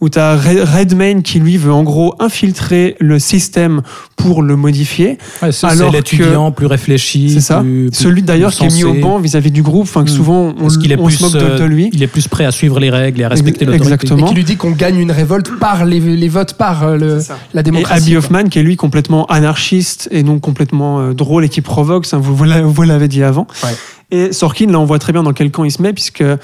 où 0.00 0.08
tu 0.08 0.18
as 0.18 0.36
Redmayne 0.36 1.22
qui 1.22 1.38
lui 1.40 1.56
veut 1.56 1.72
en 1.72 1.82
gros 1.82 2.14
infiltrer 2.20 2.96
le 3.00 3.18
système 3.18 3.82
pour 4.16 4.42
le 4.42 4.56
modifier. 4.56 5.18
Ouais, 5.42 5.50
Alors 5.62 5.74
c'est 5.76 5.90
l'étudiant 5.90 6.50
plus 6.52 6.66
réfléchi. 6.66 7.30
C'est 7.30 7.40
ça. 7.40 7.60
plus- 7.60 7.90
plus- 7.90 7.96
Celui 7.96 8.22
d'ailleurs 8.22 8.52
qui 8.52 8.64
est 8.64 8.68
mis 8.74 8.84
au 8.84 8.94
banc 8.94 9.18
vis-à-vis 9.18 9.50
du 9.50 9.62
groupe, 9.62 9.82
enfin 9.82 10.04
que 10.04 10.10
Hmm. 10.10 10.14
souvent 10.14 10.54
on, 10.56 10.62
Parce 10.62 10.76
qu'il 10.78 10.92
est 10.92 10.98
on 10.98 11.04
plus, 11.04 11.16
se 11.16 11.22
moque 11.22 11.32
de, 11.34 11.38
euh, 11.38 11.58
de 11.58 11.64
lui. 11.64 11.90
Il 11.92 12.02
est 12.02 12.06
plus 12.06 12.28
prêt 12.28 12.44
à 12.44 12.50
suivre 12.50 12.78
les 12.80 12.90
règles 12.90 13.20
et 13.20 13.24
à 13.24 13.28
respecter 13.28 13.64
l'autorité. 13.64 13.92
exactement. 13.94 14.26
Et 14.26 14.28
qui 14.28 14.34
lui 14.34 14.44
dit 14.44 14.56
qu'on 14.56 14.70
gagne 14.72 14.98
une 14.98 15.10
révolte 15.12 15.49
par 15.58 15.84
les, 15.84 16.00
les 16.00 16.28
votes, 16.28 16.54
par 16.54 16.84
euh, 16.84 16.96
le, 16.96 17.18
la 17.54 17.60
Et 17.60 17.64
démocratie. 17.64 18.02
Abby 18.02 18.10
quoi. 18.12 18.18
Hoffman, 18.18 18.44
qui 18.48 18.58
est 18.58 18.62
lui 18.62 18.76
complètement 18.76 19.26
anarchiste 19.26 20.08
et 20.10 20.22
donc 20.22 20.40
complètement 20.40 21.00
euh, 21.00 21.12
drôle 21.14 21.44
et 21.44 21.48
qui 21.48 21.60
provoque, 21.60 22.06
ça, 22.06 22.16
vous, 22.18 22.34
vous 22.36 22.44
l'a- 22.44 22.62
vous 22.62 22.82
l'avez 22.82 23.08
dit 23.08 23.22
avant. 23.22 23.46
Ouais. 23.64 23.70
Et 24.12 24.32
Sorkin, 24.32 24.66
là, 24.70 24.78
on 24.80 24.84
voit 24.84 24.98
très 24.98 25.12
bien 25.12 25.22
dans 25.22 25.32
quel 25.32 25.50
camp 25.50 25.64
il 25.64 25.70
se 25.72 25.80
met, 25.82 25.92
puisque. 25.92 26.22
euh, 26.22 26.36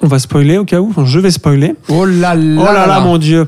on 0.00 0.06
va 0.08 0.18
spoiler 0.18 0.58
au 0.58 0.64
cas 0.64 0.80
où, 0.80 0.88
Enfin, 0.90 1.04
je 1.04 1.18
vais 1.20 1.30
spoiler. 1.30 1.74
Oh 1.88 2.04
là 2.04 2.34
là, 2.34 2.60
Oh 2.62 2.72
là 2.72 2.86
là, 2.86 3.00
mon 3.00 3.18
dieu! 3.18 3.46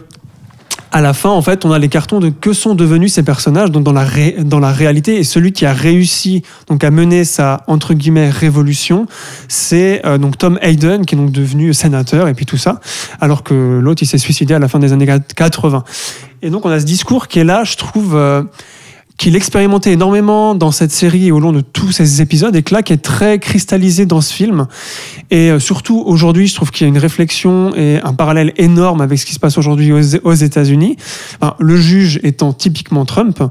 À 0.96 1.00
la 1.00 1.12
fin, 1.12 1.30
en 1.30 1.42
fait, 1.42 1.64
on 1.64 1.72
a 1.72 1.78
les 1.80 1.88
cartons 1.88 2.20
de 2.20 2.28
que 2.28 2.52
sont 2.52 2.76
devenus 2.76 3.12
ces 3.14 3.24
personnages 3.24 3.72
donc 3.72 3.82
dans 3.82 3.92
la, 3.92 4.04
ré- 4.04 4.36
dans 4.44 4.60
la 4.60 4.70
réalité. 4.70 5.16
Et 5.18 5.24
celui 5.24 5.50
qui 5.50 5.66
a 5.66 5.72
réussi 5.72 6.42
donc 6.68 6.84
à 6.84 6.92
mener 6.92 7.24
sa 7.24 7.62
entre 7.66 7.94
guillemets 7.94 8.30
révolution, 8.30 9.06
c'est 9.48 10.06
euh, 10.06 10.18
donc 10.18 10.38
Tom 10.38 10.56
Hayden 10.62 11.04
qui 11.04 11.16
est 11.16 11.18
donc 11.18 11.32
devenu 11.32 11.74
sénateur 11.74 12.28
et 12.28 12.34
puis 12.34 12.46
tout 12.46 12.58
ça, 12.58 12.80
alors 13.20 13.42
que 13.42 13.54
l'autre 13.82 14.04
il 14.04 14.06
s'est 14.06 14.18
suicidé 14.18 14.54
à 14.54 14.60
la 14.60 14.68
fin 14.68 14.78
des 14.78 14.92
années 14.92 15.08
80. 15.34 15.82
Et 16.42 16.50
donc 16.50 16.64
on 16.64 16.70
a 16.70 16.78
ce 16.78 16.84
discours 16.86 17.26
qui 17.26 17.40
est 17.40 17.44
là, 17.44 17.64
je 17.64 17.74
trouve. 17.76 18.14
euh, 18.14 18.44
qu'il 19.16 19.36
expérimentait 19.36 19.92
énormément 19.92 20.54
dans 20.54 20.72
cette 20.72 20.90
série 20.90 21.28
et 21.28 21.32
au 21.32 21.38
long 21.38 21.52
de 21.52 21.60
tous 21.60 21.92
ces 21.92 22.20
épisodes 22.20 22.54
et 22.56 22.62
que 22.62 22.74
là 22.74 22.82
qui 22.82 22.92
est 22.92 23.02
très 23.02 23.38
cristallisé 23.38 24.06
dans 24.06 24.20
ce 24.20 24.32
film. 24.32 24.66
Et 25.30 25.50
euh, 25.50 25.60
surtout 25.60 26.02
aujourd'hui 26.04 26.48
je 26.48 26.54
trouve 26.54 26.72
qu'il 26.72 26.84
y 26.84 26.86
a 26.86 26.88
une 26.88 26.98
réflexion 26.98 27.72
et 27.76 28.00
un 28.02 28.12
parallèle 28.12 28.52
énorme 28.56 29.00
avec 29.00 29.18
ce 29.18 29.26
qui 29.26 29.32
se 29.32 29.38
passe 29.38 29.56
aujourd'hui 29.56 29.92
aux, 29.92 30.34
États-Unis. 30.34 30.96
Le 31.60 31.76
juge 31.76 32.18
étant 32.24 32.52
typiquement 32.52 33.04
Trump 33.04 33.42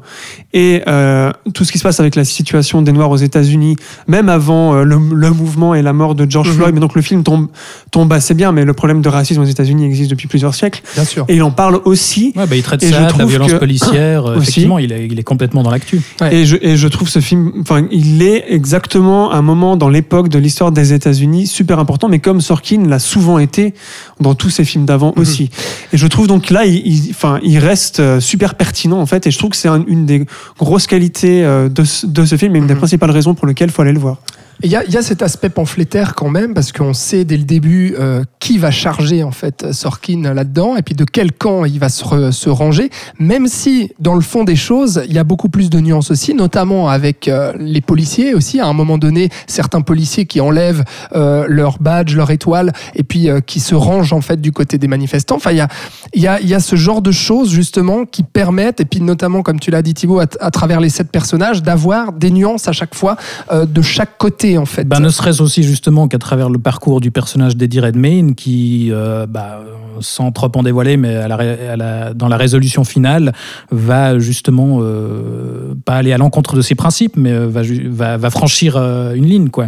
et 0.54 0.82
euh, 0.88 1.32
tout 1.54 1.66
ce 1.66 1.72
qui 1.72 1.78
se 1.80 1.84
passe 1.84 2.00
avec 2.00 2.16
la 2.16 2.24
situation 2.26 2.82
des 2.82 2.92
Noirs 2.92 3.10
aux 3.10 3.18
États-Unis 3.18 3.76
même 4.08 4.30
avant 4.30 4.76
euh, 4.76 4.84
le, 4.84 4.98
le 5.14 5.30
mouvement 5.32 5.74
et 5.74 5.82
la 5.82 5.94
mort 5.94 6.16
de 6.16 6.30
George 6.30 6.50
Mhm. 6.50 6.56
Floyd 6.56 6.74
mais 6.76 6.80
donc 6.80 6.96
le 6.96 7.02
film 7.02 7.24
tombe, 7.24 7.48
tombe 7.92 8.12
assez 8.14 8.34
bien 8.34 8.52
mais 8.52 8.66
le 8.66 8.74
problème 8.74 9.02
de 9.02 9.10
racisme 9.10 9.42
aux 9.42 9.46
États-Unis 9.46 9.86
existe 9.86 10.10
depuis 10.12 10.28
plusieurs 10.28 10.54
siècles 10.56 10.82
Bien 10.96 11.06
sûr. 11.06 11.26
et 11.28 11.36
il 11.36 11.44
en 11.44 11.52
parle 11.52 11.80
aussi 11.86 12.34
Ouais, 12.36 12.46
bah, 12.48 12.56
il 12.56 12.64
traite 12.64 12.84
Et 12.84 12.88
je 12.88 12.94
ça, 12.94 13.12
de 13.12 13.18
la 13.18 13.26
violence 13.26 13.52
que- 13.54 13.58
policière. 13.58 14.26
euh, 14.26 14.34
Aussi. 14.38 14.44
Effectivement, 14.44 14.80
il 14.80 14.92
est, 14.92 15.08
il 15.08 15.20
est 15.20 15.24
complètement 15.24 15.64
dans 15.64 15.72
l'actu. 15.72 16.02
Ouais. 16.22 16.36
Et 16.36 16.46
je, 16.46 16.56
et 16.62 16.78
je 16.78 16.88
trouve 16.88 17.08
ce 17.10 17.20
film, 17.20 17.52
enfin, 17.62 17.86
il 17.92 18.22
est 18.22 18.46
exactement 18.50 19.32
un 19.32 19.42
moment 19.42 19.76
dans 19.78 19.90
l'époque 19.90 20.30
de 20.30 20.38
l'histoire 20.40 20.72
des 20.72 20.94
États-Unis 20.94 21.48
super 21.48 21.80
important, 21.80 22.10
mais 22.10 22.20
comme 22.20 22.42
Sorkin 22.42 22.86
l'a 22.88 23.00
souvent 23.00 23.40
été 23.40 23.74
dans 24.20 24.36
tous 24.36 24.50
ses 24.50 24.66
films 24.66 24.86
d'avant 24.86 25.14
Mhm. 25.16 25.22
aussi. 25.22 25.50
Et 25.94 25.98
je 25.98 26.08
trouve 26.08 26.28
donc 26.28 26.50
là, 26.50 26.66
il, 26.66 26.76
il- 26.86 27.10
enfin, 27.12 27.40
il 27.44 27.58
reste 27.60 28.00
euh, 28.00 28.20
super 28.20 28.56
pertinent 28.56 29.00
en 29.00 29.06
fait, 29.06 29.26
et 29.28 29.32
je 29.32 29.38
trouve 29.38 29.50
que 29.52 29.58
c'est 29.58 29.68
un- 29.70 29.84
une 29.88 30.06
des 30.06 30.26
grosses 30.60 30.88
qualités 30.88 31.44
euh, 31.46 31.70
de, 31.70 31.84
ce- 31.84 32.06
de 32.06 32.26
ce 32.26 32.36
film 32.38 32.56
et 32.56 32.60
une 32.60 32.68
des 32.68 32.74
Mhm. 32.74 32.80
principales 32.80 33.12
raisons 33.12 33.34
pour 33.34 33.48
lesquelles 33.48 33.70
il 33.70 33.74
faut 33.74 33.82
aller 33.82 33.94
le 33.94 34.00
voir. 34.00 34.18
Il 34.62 34.70
y, 34.70 34.72
y 34.72 34.98
a 34.98 35.02
cet 35.02 35.22
aspect 35.22 35.50
pamphlétaire 35.50 36.16
quand 36.16 36.30
même, 36.30 36.54
parce 36.54 36.72
qu'on 36.72 36.94
sait 36.94 37.26
dès 37.26 37.38
le 37.38 37.44
début 37.44 37.96
euh, 38.00 38.24
qui 38.40 38.58
va 38.58 38.72
charger 38.72 39.24
en 39.24 39.32
fait 39.32 39.74
Sorkin 39.74 40.34
là-dedans, 40.34 40.78
et 40.78 40.82
puis 40.82 40.96
de 40.96 41.06
quel 41.06 41.32
camp 41.32 41.66
il 41.66 41.80
va 41.80 41.90
se, 41.90 42.32
se 42.32 42.50
ranger, 42.50 42.90
même 43.20 43.48
si 43.48 43.92
dans 44.00 44.16
le 44.16 44.22
fond 44.22 44.44
des 44.44 44.56
choses, 44.56 45.04
il 45.08 45.14
y 45.14 45.20
a 45.20 45.24
beaucoup 45.24 45.50
plus 45.50 45.70
de 45.70 45.80
nuances 45.80 46.12
aussi, 46.12 46.34
notamment 46.34 46.90
avec 46.90 47.28
euh, 47.28 47.54
les 47.58 47.82
policiers 47.82 48.34
aussi. 48.34 48.60
À 48.60 48.68
un 48.68 48.74
moment 48.74 48.98
donné, 48.98 49.30
certains 49.48 49.82
policiers 49.82 50.26
qui 50.26 50.40
enlèvent 50.40 50.84
euh, 51.16 51.46
leur 51.48 51.80
badge, 51.80 52.16
leur 52.16 52.32
étoile, 52.32 52.72
et 52.96 53.04
puis 53.04 53.30
euh, 53.30 53.40
qui 53.40 53.60
se 53.60 53.76
rangent 53.76 54.14
en 54.14 54.22
fait 54.22 54.40
du 54.40 54.52
côté 54.52 54.78
des 54.78 54.88
manifestants. 54.88 55.36
Enfin, 55.36 55.52
il 55.52 55.58
y 55.58 55.62
a, 55.62 55.68
y, 56.16 56.28
a, 56.28 56.42
y 56.42 56.54
a 56.54 56.60
ce 56.60 56.76
genre 56.76 57.02
de 57.02 57.12
choses 57.12 57.50
justement 57.50 58.06
qui 58.06 58.24
permettent, 58.24 58.80
et 58.82 58.86
puis 58.86 59.02
notamment, 59.02 59.42
comme 59.42 59.60
tu 59.60 59.72
l'as 59.72 59.82
dit 59.82 59.94
Thibaut, 59.94 60.20
à, 60.20 60.26
à 60.40 60.52
travers 60.52 60.80
les 60.80 60.90
sept 60.90 61.12
personnages, 61.12 61.64
d'avoir 61.64 62.14
des 62.14 62.32
nuances 62.32 62.68
à 62.68 62.72
chaque 62.72 62.96
fois 62.96 63.16
euh, 63.52 63.66
de 63.66 63.82
chaque 63.82 64.18
côté 64.18 64.43
en 64.58 64.66
fait. 64.66 64.84
Ben, 64.88 65.00
ne 65.00 65.10
serait-ce 65.10 65.42
aussi 65.42 65.64
justement 65.64 66.08
qu'à 66.08 66.18
travers 66.20 66.50
le 66.50 66.60
parcours 66.60 67.02
du 67.02 67.12
personnage 67.12 67.56
d'Eddie 67.58 67.80
Redmayne, 67.80 68.36
qui, 68.36 68.90
euh, 68.92 69.26
bah, 69.28 69.62
sans 70.00 70.32
trop 70.32 70.52
en 70.56 70.64
dévoiler, 70.64 70.98
mais 70.98 71.16
à 71.16 71.28
la 71.28 71.36
ré- 71.38 71.68
à 71.70 71.78
la- 71.78 72.14
dans 72.14 72.28
la 72.28 72.36
résolution 72.38 72.84
finale, 72.84 73.32
va 73.72 74.18
justement 74.20 74.80
euh, 74.82 75.76
pas 75.86 75.94
aller 75.96 76.12
à 76.14 76.18
l'encontre 76.18 76.56
de 76.56 76.62
ses 76.62 76.76
principes, 76.76 77.16
mais 77.16 77.32
euh, 77.32 77.48
va, 77.48 77.64
ju- 77.64 77.88
va, 77.90 78.18
va 78.18 78.30
franchir 78.30 78.76
euh, 78.76 79.14
une 79.14 79.26
ligne. 79.26 79.50
Quoi. 79.50 79.68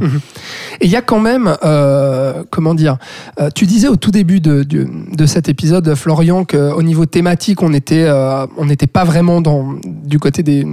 Et 0.81 0.85
il 0.85 0.91
y 0.91 0.95
a 0.95 1.01
quand 1.01 1.19
même, 1.19 1.55
comment 2.49 2.73
dire, 2.75 2.97
tu 3.53 3.65
disais 3.65 3.87
au 3.87 3.95
tout 3.95 4.11
début 4.11 4.39
de, 4.39 4.63
de, 4.63 4.87
de 5.15 5.25
cet 5.25 5.47
épisode, 5.47 5.93
Florian, 5.95 6.43
qu'au 6.43 6.81
niveau 6.83 7.05
thématique, 7.05 7.61
on 7.61 7.73
était, 7.73 8.09
on 8.57 8.65
n'était 8.65 8.87
pas 8.87 9.03
vraiment 9.03 9.41
dans, 9.41 9.75
du 10.05 10.19
côté 10.19 10.43
des, 10.43 10.65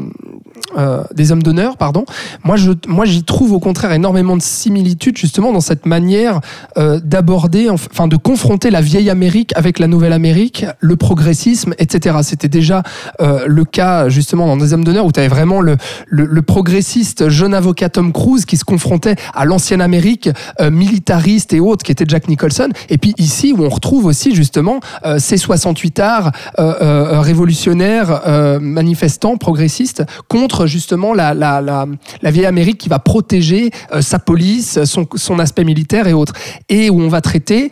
des 1.15 1.33
hommes 1.33 1.43
d'honneur, 1.43 1.77
pardon. 1.77 2.05
Moi, 2.45 2.57
je, 2.57 2.73
moi, 2.88 3.05
j'y 3.05 3.23
trouve 3.25 3.53
au 3.53 3.61
contraire 3.61 3.91
énormément 3.94 4.37
de 4.37 4.42
similitudes 4.42 5.16
justement 5.16 5.52
dans 5.52 5.61
cette 5.61 5.87
manière 5.87 6.40
euh, 6.76 7.00
d'aborder, 7.02 7.66
enf- 7.66 7.88
enfin, 7.90 8.09
de 8.09 8.16
confronter 8.16 8.70
la 8.70 8.81
vieille 8.81 9.11
Amérique 9.11 9.52
avec 9.57 9.78
la 9.78 9.87
nouvelle 9.87 10.12
Amérique, 10.12 10.66
le 10.81 10.96
progressisme, 10.96 11.74
etc. 11.78 12.18
C'était 12.22 12.48
déjà 12.48 12.83
euh, 13.20 13.44
le 13.46 13.64
cas 13.64 14.09
justement 14.09 14.46
dans 14.46 14.57
des 14.57 14.72
hommes 14.72 14.85
d'honneur 14.85 15.07
où 15.07 15.12
tu 15.12 15.20
avais 15.20 15.28
vraiment 15.28 15.61
le, 15.61 15.76
le, 16.07 16.42
progressiste 16.42 17.28
jeune 17.28 17.55
avocat 17.55 17.88
Tom 17.88 18.12
Cruise 18.12 18.44
qui 18.44 18.57
se 18.57 18.64
confrontait 18.64 19.16
à 19.35 19.44
l'ancienne 19.44 19.81
Amérique 19.81 20.28
euh, 20.61 20.70
militariste 20.70 21.52
et 21.52 21.61
autres 21.61 21.85
qui 21.85 21.92
était 21.92 22.05
Jack 22.07 22.28
Nicholson. 22.28 22.68
Et 22.88 22.98
puis 22.98 23.14
ici 23.18 23.55
où 23.57 23.62
on 23.64 23.68
retrouve 23.68 24.07
aussi 24.07 24.35
justement 24.35 24.81
ces 25.18 25.37
68 25.37 26.00
arts 26.00 26.33
révolutionnaires, 26.59 28.22
manifestants, 28.61 29.37
progressistes 29.37 30.05
contre 30.28 30.66
justement 30.66 31.14
la, 31.14 31.35
la, 31.35 31.61
la, 31.61 32.31
vieille 32.31 32.46
Amérique 32.46 32.78
qui 32.78 32.88
va 32.88 32.98
protéger 32.98 33.70
sa 34.01 34.18
police, 34.18 34.85
son, 34.85 35.07
son 35.14 35.38
aspect 35.38 35.64
militaire 35.64 36.07
et 36.07 36.12
autres. 36.12 36.35
Et 36.68 36.90
où 36.90 37.01
on 37.01 37.09
va 37.09 37.21
traiter 37.21 37.71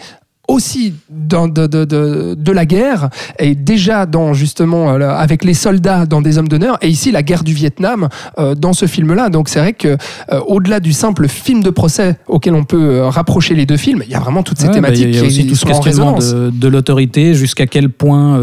aussi 0.50 0.94
dans- 1.10 1.48
de, 1.48 1.66
de, 1.66 1.84
de, 1.84 2.34
de 2.38 2.52
la 2.52 2.66
guerre 2.66 3.08
et 3.38 3.54
déjà 3.54 4.06
dans 4.06 4.32
justement 4.34 4.90
euh, 4.90 5.10
avec 5.10 5.44
les 5.44 5.54
soldats 5.54 6.06
dans 6.06 6.20
des 6.20 6.38
hommes 6.38 6.48
d'honneur 6.48 6.76
et 6.82 6.88
ici 6.88 7.12
la 7.12 7.22
guerre 7.22 7.44
du 7.44 7.52
Vietnam 7.54 8.08
euh, 8.38 8.54
dans 8.54 8.72
ce 8.72 8.86
film 8.86 9.14
là 9.14 9.28
donc 9.28 9.48
c'est 9.48 9.60
vrai 9.60 9.72
que 9.72 9.88
euh, 10.32 10.40
au-delà 10.46 10.80
du 10.80 10.92
simple 10.92 11.28
film 11.28 11.62
de 11.62 11.70
procès 11.70 12.16
auquel 12.26 12.54
on 12.54 12.64
peut 12.64 13.02
rapprocher 13.02 13.54
les 13.54 13.66
deux 13.66 13.76
films 13.76 14.02
il 14.06 14.10
y 14.10 14.14
a 14.14 14.20
vraiment 14.20 14.42
toutes 14.42 14.58
ces 14.58 14.66
Ouais, 14.66 14.80
bah, 14.80 14.90
thématiques 14.92 15.08
Il 15.08 15.14
y 15.14 15.18
a 15.18 15.28
qui 15.28 15.46
tout 15.46 15.54
ce 15.54 15.60
sont 15.60 15.68
en 15.72 15.80
questionnement 15.80 16.18
de, 16.18 16.68
l'autorité, 16.68 17.34
jusqu'à 17.34 17.66
quel 17.66 17.88
point 17.90 18.38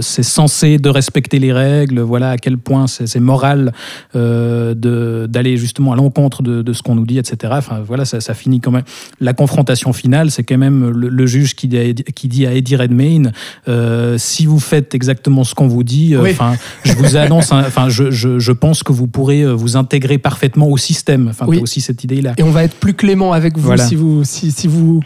c'est 0.00 0.22
censé 0.22 0.78
de 0.78 0.88
respecter 0.88 1.38
les 1.38 1.52
règles, 1.52 2.00
voilà, 2.00 2.30
à 2.30 2.36
quel 2.36 2.58
point 2.58 2.86
c'est 2.86 3.20
moral 3.20 3.72
d'aller 4.14 5.56
justement 5.56 5.92
à 5.92 5.96
l'encontre 5.96 6.42
de, 6.42 6.62
de 6.62 6.72
ce 6.72 6.82
qu'on 6.82 6.94
nous 6.94 7.06
dit, 7.06 7.18
etc. 7.18 7.52
Enfin, 7.56 7.80
voilà, 7.86 8.04
ça, 8.04 8.20
ça 8.20 8.34
finit 8.34 8.60
quand 8.60 8.70
même. 8.70 8.82
La 9.20 9.32
confrontation 9.32 9.92
finale, 9.92 10.30
c'est 10.30 10.44
quand 10.44 10.58
même 10.58 10.90
le, 10.90 11.08
le 11.08 11.25
juge 11.26 11.54
qui 11.54 11.68
dit, 11.68 11.78
à 11.78 11.84
Eddie- 11.84 12.04
qui 12.14 12.28
dit 12.28 12.46
à 12.46 12.54
Eddie 12.54 12.76
Redmayne 12.76 13.32
euh, 13.68 14.16
si 14.18 14.46
vous 14.46 14.58
faites 14.60 14.94
exactement 14.94 15.44
ce 15.44 15.54
qu'on 15.54 15.68
vous 15.68 15.82
dit, 15.84 16.14
euh, 16.14 16.22
Oui. 16.22 16.30
enfin, 16.32 16.54
je 16.84 16.92
vous 16.94 17.16
annonce, 17.16 17.52
enfin, 17.52 17.88
je, 17.88 18.10
je, 18.10 18.38
je 18.38 18.52
pense 18.52 18.82
que 18.82 18.92
vous 18.92 19.06
pourrez 19.06 19.42
euh, 19.42 19.52
vous 19.52 19.76
intégrer 19.76 20.18
parfaitement 20.18 20.68
au 20.68 20.76
système. 20.76 21.28
Enfin, 21.30 21.46
Oui. 21.48 21.58
aussi 21.58 21.80
cette 21.80 22.02
idée-là. 22.04 22.34
et 22.36 22.42
on 22.42 22.50
va 22.50 22.64
être 22.64 22.74
plus 22.76 22.94
clément 22.94 23.32
avec 23.32 23.56
vous 23.56 23.64
Voilà. 23.64 23.84
si 23.86 23.94
vous 23.94 24.24
si, 24.24 24.50
si 24.52 24.66
vous 24.68 25.00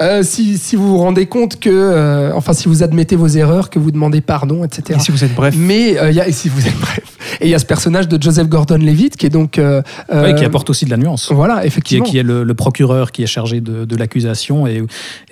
euh, 0.00 0.22
si, 0.22 0.58
si 0.58 0.74
vous 0.76 0.88
vous 0.88 0.98
rendez 0.98 1.26
compte 1.26 1.60
que 1.60 1.70
euh, 1.70 2.32
enfin 2.34 2.52
si 2.52 2.68
vous 2.68 2.82
admettez 2.82 3.14
vos 3.16 3.28
erreurs 3.28 3.70
que 3.70 3.78
vous 3.78 3.90
demandez 3.92 4.20
pardon 4.20 4.64
etc 4.64 4.98
Et 4.98 5.02
si 5.02 5.12
vous 5.12 5.22
êtes 5.24 5.34
bref. 5.34 5.54
mais 5.56 5.98
euh, 5.98 6.10
y 6.10 6.20
a 6.20 6.26
et 6.28 6.32
si 6.32 6.48
vous 6.48 6.66
êtes 6.66 6.78
bref 6.80 7.00
et 7.40 7.46
il 7.46 7.50
y 7.50 7.54
a 7.54 7.58
ce 7.58 7.64
personnage 7.64 8.08
de 8.08 8.20
Joseph 8.20 8.48
Gordon-Levitt 8.48 9.16
qui 9.16 9.26
est 9.26 9.30
donc 9.30 9.58
Ouais, 9.60 10.34
qui 10.34 10.44
apporte 10.44 10.68
aussi 10.70 10.84
de 10.84 10.90
la 10.90 10.96
nuance. 10.96 11.30
voilà 11.32 11.58
qui 11.58 11.64
est, 11.64 11.66
effectivement 11.68 12.04
qui 12.04 12.18
est 12.18 12.22
le, 12.22 12.42
le 12.44 12.54
procureur 12.54 13.12
qui 13.12 13.22
est 13.22 13.26
chargé 13.26 13.60
de, 13.60 13.84
de 13.84 13.96
l'accusation 13.96 14.66
et, 14.66 14.82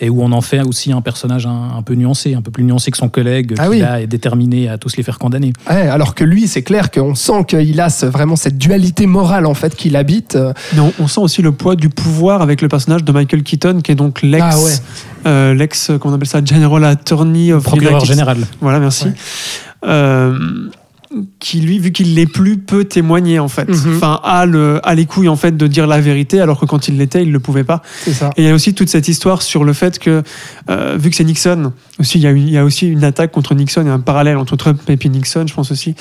et 0.01 0.09
où 0.13 0.23
on 0.23 0.31
en 0.33 0.41
fait 0.41 0.61
aussi 0.63 0.93
un 0.93 1.01
personnage 1.01 1.47
un, 1.47 1.71
un 1.77 1.83
peu 1.83 1.95
nuancé, 1.95 2.35
un 2.35 2.43
peu 2.43 2.51
plus 2.51 2.63
nuancé 2.65 2.91
que 2.91 2.97
son 2.99 3.09
collègue, 3.09 3.55
Ah 3.59 3.65
qui 3.65 3.69
oui. 3.71 3.79
là 3.81 4.01
est 4.01 4.07
déterminé 4.07 4.69
à 4.69 4.79
tous 4.79 4.97
les 4.97 5.03
faire 5.03 5.19
condamner. 5.19 5.53
Ouais, 5.69 5.89
alors 5.89 6.15
que 6.15 6.23
lui, 6.25 6.47
c'est 6.47 6.63
clair 6.63 6.91
qu'on 6.91 7.15
sent 7.15 7.45
qu'il 7.49 7.81
a 7.81 7.89
ce- 7.91 8.07
vraiment 8.07 8.37
cette 8.37 8.59
dualité 8.59 9.07
morale 9.07 9.47
en 9.47 9.55
fait 9.55 9.75
qu'il 9.75 9.97
habite. 9.97 10.37
Euh, 10.37 10.53
Mais 10.75 10.81
on, 10.81 10.93
on 11.01 11.09
sent 11.09 11.21
aussi 11.21 11.43
le 11.43 11.53
poids 11.53 11.75
du 11.77 11.89
pouvoir 11.89 12.43
avec 12.43 12.63
le 12.63 12.69
personnage 12.69 13.05
de 13.05 13.13
Michael 13.13 13.43
Keaton, 13.43 13.81
qui 13.83 13.93
est 13.93 13.97
donc 13.97 14.23
l'ex, 14.23 14.45
Ah 14.49 14.59
ouais. 14.61 14.73
euh, 15.27 15.55
l'ex, 15.55 15.91
euh, 15.91 15.99
comment 15.99 16.13
on 16.13 16.17
appelle 16.17 16.29
ça, 16.29 16.45
General 16.45 16.85
Attorney 16.85 17.53
of 17.53 17.65
Procureur 17.65 17.95
United- 17.95 18.07
général. 18.09 18.37
Voilà, 18.61 18.79
merci. 18.79 19.07
Ouais. 19.07 19.13
Euh, 19.85 20.39
qui 21.39 21.61
lui, 21.61 21.79
vu 21.79 21.93
qu'il 21.93 22.15
l'est 22.15 22.27
plus, 22.27 22.57
peut 22.59 22.85
témoigner 22.85 23.39
en 23.39 23.49
fait. 23.49 23.69
Mhm. 23.69 23.97
Enfin, 23.97 24.21
a, 24.25 24.47
le, 24.47 24.81
a 24.83 24.95
les 24.95 25.07
couilles 25.07 25.29
en 25.29 25.37
fait 25.37 25.57
de 25.57 25.67
dire 25.67 25.87
la 25.87 26.01
vérité, 26.01 26.41
alors 26.41 26.59
que 26.61 26.67
quand 26.67 26.89
il 26.89 26.97
l'était, 26.99 27.23
il 27.23 27.33
le 27.33 27.41
pouvait 27.41 27.65
pas. 27.65 27.83
C'est 28.05 28.13
ça. 28.13 28.31
Et 28.37 28.43
il 28.43 28.49
y 28.49 28.51
a 28.51 28.55
aussi 28.55 28.75
toute 28.75 28.89
cette 28.89 29.09
histoire 29.09 29.43
sur 29.43 29.65
le 29.65 29.73
fait 29.73 29.99
que, 29.99 30.23
euh, 30.71 30.97
vu 30.99 31.11
que 31.11 31.17
c'est 31.17 31.25
Nixon, 31.25 31.73
aussi 31.99 32.19
il 32.19 32.23
y, 32.23 32.27
a 32.27 32.31
une- 32.31 32.49
il 32.49 32.53
y 32.53 32.59
a 32.59 32.65
aussi 32.65 32.87
une 32.89 33.05
attaque 33.05 33.31
contre 33.33 33.55
Nixon 33.55 33.87
et 33.87 33.91
un 33.91 34.01
parallèle 34.01 34.37
entre 34.37 34.57
Trump 34.57 34.81
et 34.89 34.97
puis 34.97 35.09
Nixon, 35.11 35.45
je 35.47 35.55
pense 35.55 35.71
aussi, 35.71 35.95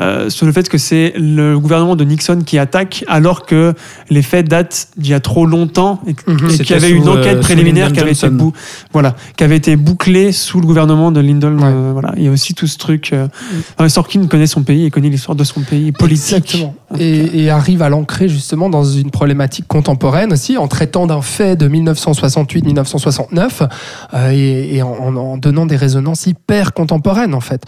euh, 0.00 0.30
sur 0.30 0.46
le 0.46 0.52
fait 0.52 0.68
que 0.68 0.78
c'est 0.78 1.12
le 1.16 1.58
gouvernement 1.58 1.96
de 1.96 2.04
Nixon 2.04 2.38
qui 2.44 2.58
attaque, 2.58 3.04
alors 3.08 3.46
que 3.46 3.74
les 4.10 4.22
faits 4.22 4.48
datent 4.48 4.88
d'il 4.96 5.10
y 5.10 5.14
a 5.14 5.20
trop 5.20 5.46
longtemps 5.46 6.00
et, 6.06 6.14
Mhm. 6.30 6.50
et 6.50 6.58
qu'il 6.58 6.70
y 6.70 6.74
avait 6.74 6.90
une 6.90 7.06
euh, 7.08 7.12
enquête 7.20 7.40
préliminaire 7.40 7.92
qui 7.92 8.00
avait, 8.00 8.12
été 8.12 8.28
bou- 8.30 8.52
voilà, 8.92 9.14
qui 9.36 9.44
avait 9.44 9.56
été 9.56 9.76
bouclée 9.76 10.32
sous 10.32 10.60
le 10.60 10.66
gouvernement 10.66 11.10
de 11.12 11.20
Lyndon. 11.20 11.58
Ouais. 11.58 11.64
euh, 11.64 11.90
voilà. 11.92 12.12
Il 12.16 12.22
y 12.24 12.28
a 12.28 12.30
aussi 12.30 12.54
tout 12.54 12.66
ce 12.66 12.78
truc. 12.78 13.10
euh, 13.12 13.26
enfin, 13.78 13.88
Sorkin 13.88 14.26
connaît 14.26 14.43
son 14.46 14.62
pays 14.62 14.86
et 14.86 14.90
connaît 14.90 15.08
l'histoire 15.08 15.36
de 15.36 15.44
son 15.44 15.60
pays 15.60 15.92
politique. 15.92 16.34
Exactement. 16.34 16.74
Et, 16.98 17.44
et 17.44 17.50
arrive 17.50 17.82
à 17.82 17.88
l'ancrer 17.88 18.28
justement 18.28 18.68
dans 18.68 18.84
une 18.84 19.10
problématique 19.10 19.66
contemporaine 19.66 20.32
aussi, 20.32 20.58
en 20.58 20.68
traitant 20.68 21.06
d'un 21.06 21.22
fait 21.22 21.56
de 21.56 21.68
1968-1969 21.68 23.68
euh, 24.14 24.30
et, 24.30 24.76
et 24.76 24.82
en, 24.82 25.36
donnant 25.36 25.66
des 25.66 25.76
résonances 25.76 26.26
hyper 26.26 26.72
contemporaines 26.72 27.34
en 27.34 27.40
fait. 27.40 27.62